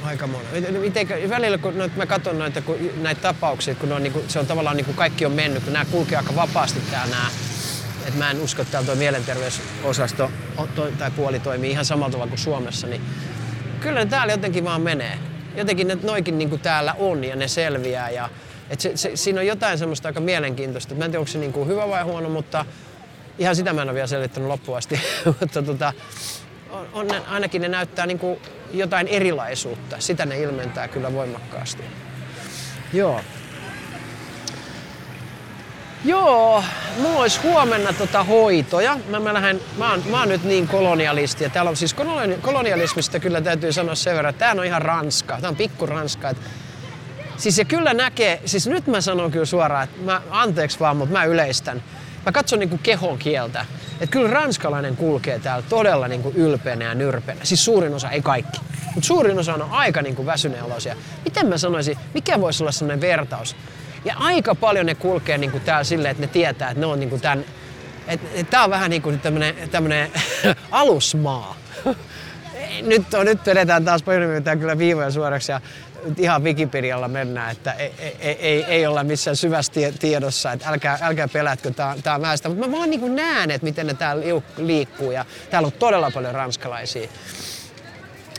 aika 0.02 0.26
moni. 0.26 0.44
Miten, 0.80 1.08
välillä 1.28 1.58
kun 1.58 1.74
mä 1.96 2.06
katson 2.06 2.38
noita, 2.38 2.62
kun, 2.62 2.76
näitä 2.96 3.20
tapauksia, 3.20 3.74
kun 3.74 3.92
on, 3.92 4.02
niin 4.02 4.12
kuin, 4.12 4.24
se 4.28 4.38
on 4.38 4.46
tavallaan 4.46 4.76
niin 4.76 4.84
kuin 4.84 4.96
kaikki 4.96 5.26
on 5.26 5.32
mennyt, 5.32 5.64
kun 5.64 5.72
nämä 5.72 5.84
kulkee 5.84 6.18
aika 6.18 6.36
vapaasti 6.36 6.80
täällä 6.90 7.16
nämä 7.16 7.28
että 8.06 8.18
mä 8.18 8.30
en 8.30 8.40
usko, 8.40 8.62
että 8.62 8.72
täällä 8.72 8.86
tuo 8.86 8.94
mielenterveysosasto 8.94 10.30
tai 10.98 11.10
puoli 11.10 11.40
toimii 11.40 11.70
ihan 11.70 11.84
samalla 11.84 12.12
tavalla 12.12 12.30
kuin 12.30 12.38
Suomessa, 12.38 12.86
niin 12.86 13.02
kyllä 13.80 14.00
ne 14.00 14.06
täällä 14.06 14.32
jotenkin 14.32 14.64
vaan 14.64 14.80
menee 14.80 15.18
jotenkin 15.56 15.88
ne 15.88 15.98
noikin 16.02 16.38
niin 16.38 16.50
kuin 16.50 16.60
täällä 16.60 16.94
on 16.98 17.24
ja 17.24 17.36
ne 17.36 17.48
selviää. 17.48 18.10
Ja, 18.10 18.28
et 18.70 18.80
se, 18.80 18.96
se, 18.96 19.10
siinä 19.14 19.40
on 19.40 19.46
jotain 19.46 19.78
semmoista 19.78 20.08
aika 20.08 20.20
mielenkiintoista. 20.20 20.94
Mä 20.94 21.04
en 21.04 21.10
tiedä, 21.10 21.20
onko 21.20 21.32
se 21.32 21.38
niin 21.38 21.52
kuin 21.52 21.68
hyvä 21.68 21.88
vai 21.88 22.02
huono, 22.02 22.28
mutta 22.28 22.64
ihan 23.38 23.56
sitä 23.56 23.72
mä 23.72 23.82
en 23.82 23.88
ole 23.88 23.94
vielä 23.94 24.06
selittänyt 24.06 24.48
loppuun 24.48 24.78
asti. 24.78 25.00
mutta 25.40 25.62
tota, 25.62 25.92
on, 26.70 26.88
on, 26.92 27.06
ainakin 27.28 27.62
ne 27.62 27.68
näyttää 27.68 28.06
niin 28.06 28.18
kuin 28.18 28.38
jotain 28.72 29.08
erilaisuutta. 29.08 29.96
Sitä 29.98 30.26
ne 30.26 30.40
ilmentää 30.40 30.88
kyllä 30.88 31.12
voimakkaasti. 31.12 31.82
Joo. 32.92 33.20
Joo, 36.06 36.64
mulla 36.98 37.20
olisi 37.20 37.40
huomenna 37.40 37.92
tota 37.92 38.24
hoitoja. 38.24 38.98
Mä, 39.08 39.20
mä, 39.20 39.34
lähden, 39.34 39.60
mä, 39.78 39.90
oon, 39.90 40.02
mä 40.10 40.18
oon 40.18 40.28
nyt 40.28 40.44
niin 40.44 40.68
kolonialisti. 40.68 41.44
Ja 41.44 41.50
täällä 41.50 41.68
on 41.68 41.76
siis 41.76 41.96
kolonialismista 42.42 43.20
kyllä 43.20 43.40
täytyy 43.40 43.72
sanoa 43.72 43.94
sen 43.94 44.16
verran, 44.16 44.30
että 44.30 44.38
tää 44.38 44.54
on 44.58 44.64
ihan 44.64 44.82
Ranska. 44.82 45.38
Tää 45.40 45.50
on 45.50 45.56
pikku 45.56 45.86
Ranska. 45.86 46.28
Et, 46.28 46.36
siis 47.36 47.56
se 47.56 47.64
kyllä 47.64 47.94
näkee, 47.94 48.40
siis 48.44 48.66
nyt 48.66 48.86
mä 48.86 49.00
sanon 49.00 49.30
kyllä 49.30 49.44
suoraan, 49.44 49.84
että 49.84 50.02
mä, 50.02 50.22
anteeksi 50.30 50.80
vaan, 50.80 50.96
mutta 50.96 51.12
mä 51.12 51.24
yleistän. 51.24 51.82
Mä 52.26 52.32
katson 52.32 52.58
niinku 52.58 52.78
kehon 52.82 53.18
kieltä. 53.18 53.66
Että 54.00 54.12
kyllä 54.12 54.30
ranskalainen 54.30 54.96
kulkee 54.96 55.38
täällä 55.38 55.64
todella 55.68 56.08
niinku 56.08 56.32
ylpeänä 56.34 56.84
ja 56.84 56.94
nyrpeänä. 56.94 57.44
Siis 57.44 57.64
suurin 57.64 57.94
osa, 57.94 58.10
ei 58.10 58.22
kaikki. 58.22 58.60
Mutta 58.94 59.06
suurin 59.06 59.38
osa 59.38 59.54
on 59.54 59.62
aika 59.70 60.02
niinku 60.02 60.26
väsyneen. 60.26 60.64
Miten 61.24 61.46
mä 61.46 61.58
sanoisin, 61.58 61.98
mikä 62.14 62.40
voisi 62.40 62.62
olla 62.62 62.72
sellainen 62.72 63.00
vertaus? 63.00 63.56
Ja 64.06 64.14
aika 64.18 64.54
paljon 64.54 64.86
ne 64.86 64.94
kulkee 64.94 65.38
niin 65.38 65.50
kuin 65.50 65.62
täällä 65.62 65.84
silleen, 65.84 66.10
että 66.10 66.20
ne 66.20 66.26
tietää, 66.26 66.70
että 66.70 66.80
ne 66.80 66.86
on 66.86 67.00
niin 67.00 67.10
kuin 67.10 67.20
tämän, 67.20 67.44
että, 68.06 68.26
että 68.34 68.50
tää 68.50 68.64
on 68.64 68.70
vähän 68.70 68.90
niin 68.90 69.02
kuin 69.02 69.20
tämmönen, 69.20 69.54
tämmönen 69.70 70.10
alusmaa. 70.70 71.56
nyt, 72.82 73.14
on, 73.14 73.26
nyt 73.26 73.46
vedetään 73.46 73.84
taas 73.84 74.02
paljon 74.02 74.58
kyllä 74.58 74.78
viivoja 74.78 75.10
suoraksi 75.10 75.52
ja 75.52 75.60
ihan 76.18 76.44
Wikipedialla 76.44 77.08
mennään, 77.08 77.52
että 77.52 77.72
ei, 77.72 77.92
ei, 78.20 78.36
ei, 78.40 78.64
ei 78.64 78.86
olla 78.86 79.04
missään 79.04 79.36
syvästi 79.36 79.92
tiedossa, 79.98 80.52
että 80.52 80.68
älkää, 80.68 80.98
älkää 81.02 81.28
pelätkö, 81.28 81.70
tämä 82.02 82.14
on 82.14 82.22
väestä. 82.22 82.48
Mutta 82.48 82.68
mä 82.68 82.76
vaan 82.76 82.90
niin 82.90 83.16
näen, 83.16 83.50
että 83.50 83.64
miten 83.64 83.86
ne 83.86 83.94
täällä 83.94 84.24
liikkuu 84.56 85.10
ja 85.10 85.24
täällä 85.50 85.66
on 85.66 85.72
todella 85.72 86.10
paljon 86.10 86.34
ranskalaisia. 86.34 87.08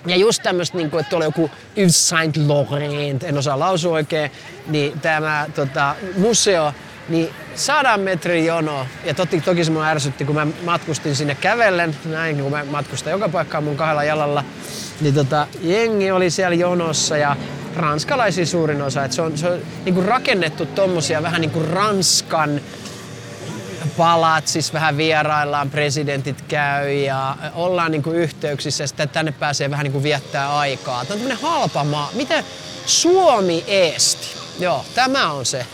Ja 0.08 0.16
just 0.16 0.44
tämmöistä, 0.44 0.78
niin 0.78 0.88
että 0.88 1.10
tuolla 1.10 1.26
joku 1.26 1.52
Yves 1.78 2.10
Saint 2.10 2.38
Laurent, 2.38 3.24
en 3.24 3.38
osaa 3.38 3.60
lausua 3.60 3.94
oikein, 3.94 4.32
niin 4.68 5.00
tämä 5.00 5.46
tota, 5.56 5.96
museo, 6.18 6.74
niin 7.10 7.30
sadan 7.56 8.00
metrin 8.00 8.46
jono. 8.46 8.88
Ja 9.06 9.14
toki, 9.14 9.42
toki 9.42 9.64
se 9.64 9.72
mua 9.72 9.86
ärsytti, 9.86 10.26
kun 10.26 10.36
mä 10.36 10.48
matkustin 10.66 11.16
sinne 11.16 11.36
kävellen, 11.36 11.96
näin 12.06 12.38
kun 12.38 12.52
mä 12.52 12.66
matkustan 12.66 13.12
joka 13.12 13.30
paikkaan 13.30 13.64
mun 13.64 13.78
kahdella 13.78 14.04
jalalla. 14.04 14.44
Niin 15.02 15.14
tota, 15.14 15.48
jengi 15.62 16.12
oli 16.12 16.30
siellä 16.30 16.56
jonossa 16.56 17.18
ja 17.18 17.36
ranskalaisia 17.76 18.46
suurin 18.46 18.82
osa. 18.82 19.06
Et 19.06 19.12
se 19.12 19.22
on, 19.22 19.38
se 19.38 19.50
on 19.50 19.60
niin 19.86 20.06
rakennettu 20.06 20.66
tommosia 20.66 21.24
vähän 21.24 21.42
niin 21.42 21.52
kuin 21.52 21.68
Ranskan 21.68 22.62
palatsissa 23.98 24.74
vähän 24.74 24.98
vieraillaan, 24.98 25.70
presidentit 25.70 26.42
käy 26.42 26.92
ja 26.92 27.38
ollaan 27.54 27.92
niin 27.92 28.04
kuin 28.04 28.16
yhteyksissä 28.16 28.84
ja 28.84 28.88
sitten 28.88 29.10
tänne 29.10 29.32
pääsee 29.32 29.72
vähän 29.72 29.84
niin 29.84 29.92
kuin 29.92 30.04
viettää 30.04 30.58
aikaa. 30.58 31.06
Tämä 31.06 31.14
on 31.14 31.20
tämmöinen 31.20 31.38
halpa 31.42 31.84
maa. 31.84 32.10
Miten 32.14 32.44
Suomi 32.86 33.64
Eesti? 33.68 34.28
Joo, 34.60 34.86
tämä 34.96 35.32
on 35.32 35.46
se. 35.46 35.66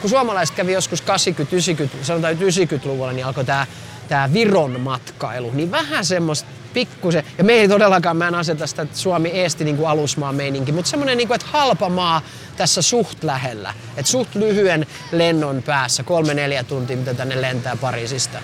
Kun 0.00 0.10
suomalaiset 0.10 0.56
kävi 0.56 0.72
joskus 0.72 1.00
80, 1.00 1.56
90, 1.56 2.04
sanotaan 2.06 2.34
90-luvulla, 2.34 3.12
niin 3.12 3.26
alkoi 3.26 3.44
tämä, 3.44 3.66
tämä 4.08 4.32
Viron 4.32 4.80
matkailu. 4.80 5.50
Niin 5.50 5.70
vähän 5.70 6.04
semmoista 6.04 6.48
pikkusen, 6.74 7.24
ja 7.38 7.44
me 7.44 7.52
ei 7.52 7.68
todellakaan, 7.68 8.16
mä 8.16 8.28
en 8.28 8.34
aseta 8.34 8.66
sitä 8.66 8.86
Suomi-Eesti 8.94 9.64
niin 9.64 9.76
kuin 9.76 9.88
alusmaa 9.88 10.32
meininki, 10.32 10.72
mutta 10.72 10.90
semmoinen, 10.90 11.18
niin 11.18 11.28
kuin, 11.28 11.34
että 11.34 11.46
halpa 11.50 11.88
maa 11.88 12.22
tässä 12.56 12.82
suht 12.82 13.24
lähellä. 13.24 13.74
Että 13.96 14.10
suht 14.10 14.34
lyhyen 14.34 14.86
lennon 15.12 15.62
päässä, 15.62 16.02
kolme 16.02 16.34
neljä 16.34 16.64
tuntia, 16.64 16.96
mitä 16.96 17.14
tänne 17.14 17.40
lentää 17.40 17.76
Pariisista. 17.76 18.38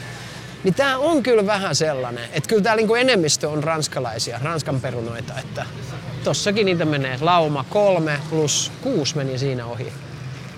Niin 0.65 0.75
tää 0.75 0.99
on 0.99 1.23
kyllä 1.23 1.47
vähän 1.47 1.75
sellainen, 1.75 2.25
että 2.33 2.49
kyllä 2.49 2.63
täällä 2.63 2.81
niinku 2.81 2.95
enemmistö 2.95 3.49
on 3.49 3.65
ranskalaisia, 3.65 4.41
ranskan 4.43 4.81
perunoita, 4.81 5.33
että 5.39 5.67
tossakin 6.25 6.67
niitä 6.67 6.85
menee 6.85 7.19
lauma 7.21 7.65
kolme 7.71 8.21
plus 8.31 8.73
kuusi 8.83 9.17
meni 9.17 9.39
siinä 9.39 9.67
ohi. 9.67 9.93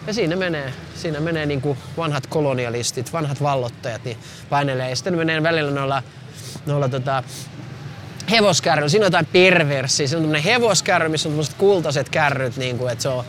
Ja 0.06 0.14
siinä 0.14 0.36
menee, 0.36 0.72
siinä 0.94 1.20
menee 1.20 1.46
niinku 1.46 1.76
vanhat 1.96 2.26
kolonialistit, 2.26 3.12
vanhat 3.12 3.42
vallottajat, 3.42 4.04
niin 4.04 4.18
painelee. 4.50 4.90
Ja 4.90 4.96
sitten 4.96 5.16
menee 5.16 5.42
välillä 5.42 5.70
noilla, 5.70 6.02
noilla 6.66 6.88
tota, 6.88 7.22
hevoskärryillä. 8.30 8.88
Siinä 8.88 9.04
on 9.04 9.06
jotain 9.06 9.26
perverssiä. 9.26 10.06
Se 10.06 10.16
on 10.16 10.22
tämmönen 10.22 10.42
hevoskärry, 10.42 11.08
missä 11.08 11.28
on 11.28 11.32
tämmöiset 11.32 11.54
kultaiset 11.54 12.08
kärryt, 12.08 12.56
niin 12.56 12.78
kuin, 12.78 12.92
että 12.92 13.02
se 13.02 13.08
on 13.08 13.24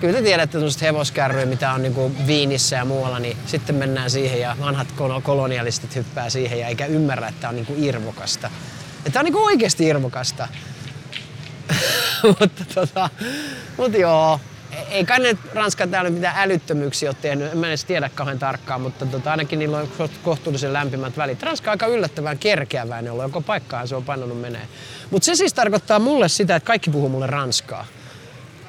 Kyllä 0.00 0.18
te 0.18 0.22
tiedätte 0.22 0.52
tämmöiset 0.52 0.82
hevoskärryjä, 0.82 1.46
mitä 1.46 1.72
on 1.72 1.82
niinku 1.82 2.12
Viinissä 2.26 2.76
ja 2.76 2.84
muualla, 2.84 3.18
niin 3.18 3.36
sitten 3.46 3.76
mennään 3.76 4.10
siihen 4.10 4.40
ja 4.40 4.56
vanhat 4.60 4.88
kolonialistit 5.22 5.96
hyppää 5.96 6.30
siihen 6.30 6.60
ja 6.60 6.68
eikä 6.68 6.86
ymmärrä, 6.86 7.28
että 7.28 7.40
tämä 7.40 7.48
on 7.48 7.56
niinku 7.56 7.74
irvokasta. 7.76 8.50
Että 8.98 9.10
tämä 9.10 9.20
on 9.20 9.24
niinku 9.24 9.44
oikeasti 9.44 9.86
irvokasta. 9.86 10.48
mutta 12.40 12.64
tota, 12.74 13.10
mut 13.76 13.98
joo, 13.98 14.40
ei 14.90 15.04
kai 15.04 15.18
ne 15.18 15.36
Ranska 15.54 15.86
täällä 15.86 16.10
mitään 16.10 16.34
älyttömyyksiä 16.38 17.10
ole 17.10 17.16
tehnyt, 17.22 17.52
en 17.52 17.58
mä 17.58 17.68
edes 17.68 17.84
tiedä 17.84 18.10
kauhean 18.14 18.38
tarkkaan, 18.38 18.80
mutta 18.80 19.06
tota, 19.06 19.30
ainakin 19.30 19.58
niillä 19.58 19.78
on 19.78 19.88
kohtuullisen 20.22 20.72
lämpimät 20.72 21.16
välit. 21.16 21.42
Ranska 21.42 21.70
on 21.70 21.72
aika 21.72 21.86
yllättävän 21.86 22.38
kerkeäväinen 22.38 23.12
ollut, 23.12 23.24
joko 23.24 23.40
paikkaan 23.40 23.88
se 23.88 23.96
on 23.96 24.04
painanut 24.04 24.40
menee. 24.40 24.68
Mutta 25.10 25.26
se 25.26 25.34
siis 25.34 25.54
tarkoittaa 25.54 25.98
mulle 25.98 26.28
sitä, 26.28 26.56
että 26.56 26.66
kaikki 26.66 26.90
puhuu 26.90 27.08
mulle 27.08 27.26
ranskaa. 27.26 27.86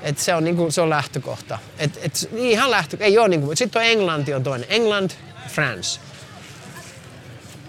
Et 0.02 0.17
se, 0.17 0.36
on 0.36 0.43
niinku, 0.43 0.72
se 0.72 0.82
on 0.82 0.89
lähtökohta. 0.89 1.60
Et, 1.80 2.00
et, 2.02 2.30
ihan 2.36 2.72
lähtö, 2.72 2.98
ei 3.00 3.17
ole 3.17 3.28
niinku, 3.28 3.56
sitten 3.56 3.82
on 3.82 3.88
Englanti 3.88 4.34
on 4.34 4.43
toinen. 4.43 4.67
England, 4.70 5.12
France. 5.48 6.00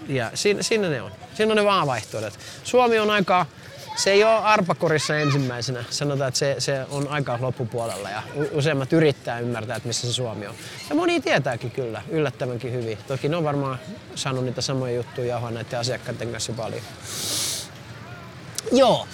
Ja 0.07 0.31
siinä, 0.33 0.63
siinä 0.63 0.89
ne 0.89 1.01
on. 1.01 1.11
Siinä 1.33 1.51
on 1.51 1.57
ne 1.57 1.65
vaan 1.65 1.87
vaihtoehdot. 1.87 2.39
Suomi 2.63 2.99
on 2.99 3.09
aika, 3.09 3.45
se 3.99 4.11
ei 4.11 4.23
ole 4.23 4.37
arpakorissa 4.37 5.17
ensimmäisenä. 5.17 5.83
Sanotaan, 5.89 6.27
että 6.27 6.37
se, 6.37 6.55
se 6.59 6.85
on 6.91 7.07
aika 7.07 7.37
loppupuolella 7.41 8.09
ja 8.09 8.23
useimmat 8.51 8.93
yrittää 8.93 9.39
ymmärtää, 9.39 9.75
että 9.75 9.87
missä 9.87 10.07
se 10.07 10.13
Suomi 10.13 10.47
on. 10.47 10.55
Ja 10.89 10.95
moni 10.95 11.21
tietääkin 11.21 11.71
kyllä, 11.71 12.01
yllättävänkin 12.09 12.73
hyvin. 12.73 12.97
Toki 13.07 13.29
ne 13.29 13.35
on 13.35 13.43
varmaan 13.43 13.79
saanut 14.15 14.45
niitä 14.45 14.61
samoja 14.61 14.95
juttuja 14.95 15.27
jauhaa 15.27 15.51
näiden 15.51 15.79
asiakkaiden 15.79 16.31
kanssa 16.31 16.53
paljon. 16.53 16.81
Joo, 18.71 19.07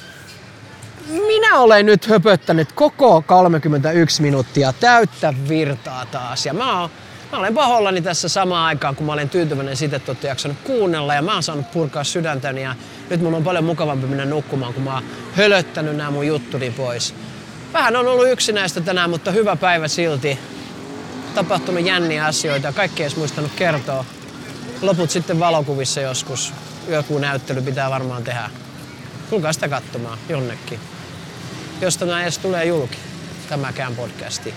minä 1.08 1.60
olen 1.60 1.86
nyt 1.86 2.08
höpöttänyt 2.08 2.72
koko 2.72 3.24
31 3.28 4.22
minuuttia 4.22 4.74
täyttä 4.74 5.34
virtaa 5.50 6.06
taas. 6.06 6.46
Ja 6.46 6.54
mä, 6.54 6.82
oon, 6.82 6.90
mä 7.36 7.40
olen 7.40 7.54
pahollani 7.54 8.02
tässä 8.02 8.30
samaan 8.30 8.66
aikaan, 8.66 8.96
kun 8.96 9.06
mä 9.06 9.14
olen 9.14 9.30
tyytyväinen 9.30 9.78
siitä, 9.78 9.96
että 9.96 10.12
olette 10.12 10.28
jaksanut 10.28 10.58
kuunnella 10.64 11.14
ja 11.14 11.22
mä 11.22 11.34
oon 11.34 11.44
saanut 11.44 11.72
purkaa 11.72 12.04
sydäntäni. 12.04 12.62
Ja 12.62 12.76
nyt 13.10 13.22
mun 13.22 13.36
on 13.36 13.44
paljon 13.44 13.64
mukavampi 13.64 14.08
mennä 14.08 14.26
nukkumaan, 14.26 14.74
kun 14.74 14.84
mä 14.84 14.94
oon 14.94 15.04
hölöttänyt 15.34 15.96
nämä 15.96 16.12
mun 16.12 16.28
juttuni 16.28 16.72
pois. 16.72 17.16
Vähän 17.74 17.96
on 17.96 18.08
ollut 18.08 18.30
yksinäistä 18.30 18.82
tänään, 18.82 19.10
mutta 19.10 19.32
hyvä 19.32 19.56
päivä 19.56 19.88
silti. 19.88 20.40
Tapahtunut 21.36 21.86
jänniä 21.86 22.26
asioita 22.26 22.68
ja 22.68 22.74
kaikki 22.74 23.04
ei 23.04 23.10
muistanut 23.18 23.52
kertoa. 23.56 24.06
Loput 24.82 25.10
sitten 25.10 25.40
valokuvissa 25.40 26.02
joskus. 26.02 26.54
Joku 26.88 27.18
näyttely 27.18 27.62
pitää 27.62 27.90
varmaan 27.90 28.24
tehdä. 28.24 28.50
Tulkaa 29.30 29.54
sitä 29.54 29.68
katsomaan 29.68 30.18
jonnekin 30.30 30.80
josta 31.82 32.06
tämä 32.06 32.24
edes 32.24 32.38
tulee 32.38 32.66
julki, 32.66 32.98
tämäkään 33.50 33.96
podcasti, 33.96 34.54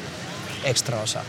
extra 0.64 1.01
osa. 1.01 1.21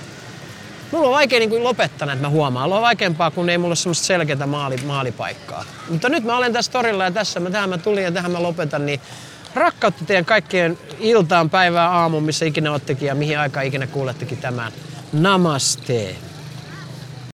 Mulla 0.92 1.08
on 1.08 1.14
vaikea 1.14 1.40
niin 1.40 1.64
lopettaa 1.64 2.12
että 2.12 2.22
mä 2.22 2.30
huomaan. 2.30 2.66
Mulla 2.66 2.76
on 2.76 2.82
vaikeampaa, 2.82 3.32
kun 3.32 3.50
ei 3.50 3.58
mulla 3.58 3.70
ole 3.70 3.76
semmoista 3.76 4.06
selkeää 4.06 4.48
maali, 4.48 4.76
maalipaikkaa. 4.86 5.66
Mutta 5.90 6.10
nyt 6.10 6.24
mä 6.24 6.38
olen 6.38 6.54
tässä 6.54 6.72
torilla 6.72 7.04
ja 7.04 7.12
tässä 7.12 7.40
mä, 7.40 7.50
tähän 7.50 7.70
mä 7.70 7.78
tulin 7.78 8.04
ja 8.04 8.12
tähän 8.12 8.32
mä 8.32 8.44
lopetan, 8.44 8.86
niin 8.86 9.02
rakkautta 9.56 10.06
teidän 10.06 10.26
kaikkien 10.26 10.78
iltaan, 11.00 11.50
päivää, 11.50 11.90
aamuun, 11.90 12.24
missä 12.24 12.46
ikinä 12.46 12.72
oottekin 12.72 13.08
ja 13.08 13.16
mihin 13.16 13.40
aikaan 13.40 13.66
ikinä 13.66 13.88
kuulettekin 13.88 14.38
tämän. 14.38 14.72
Namaste. 15.14 16.16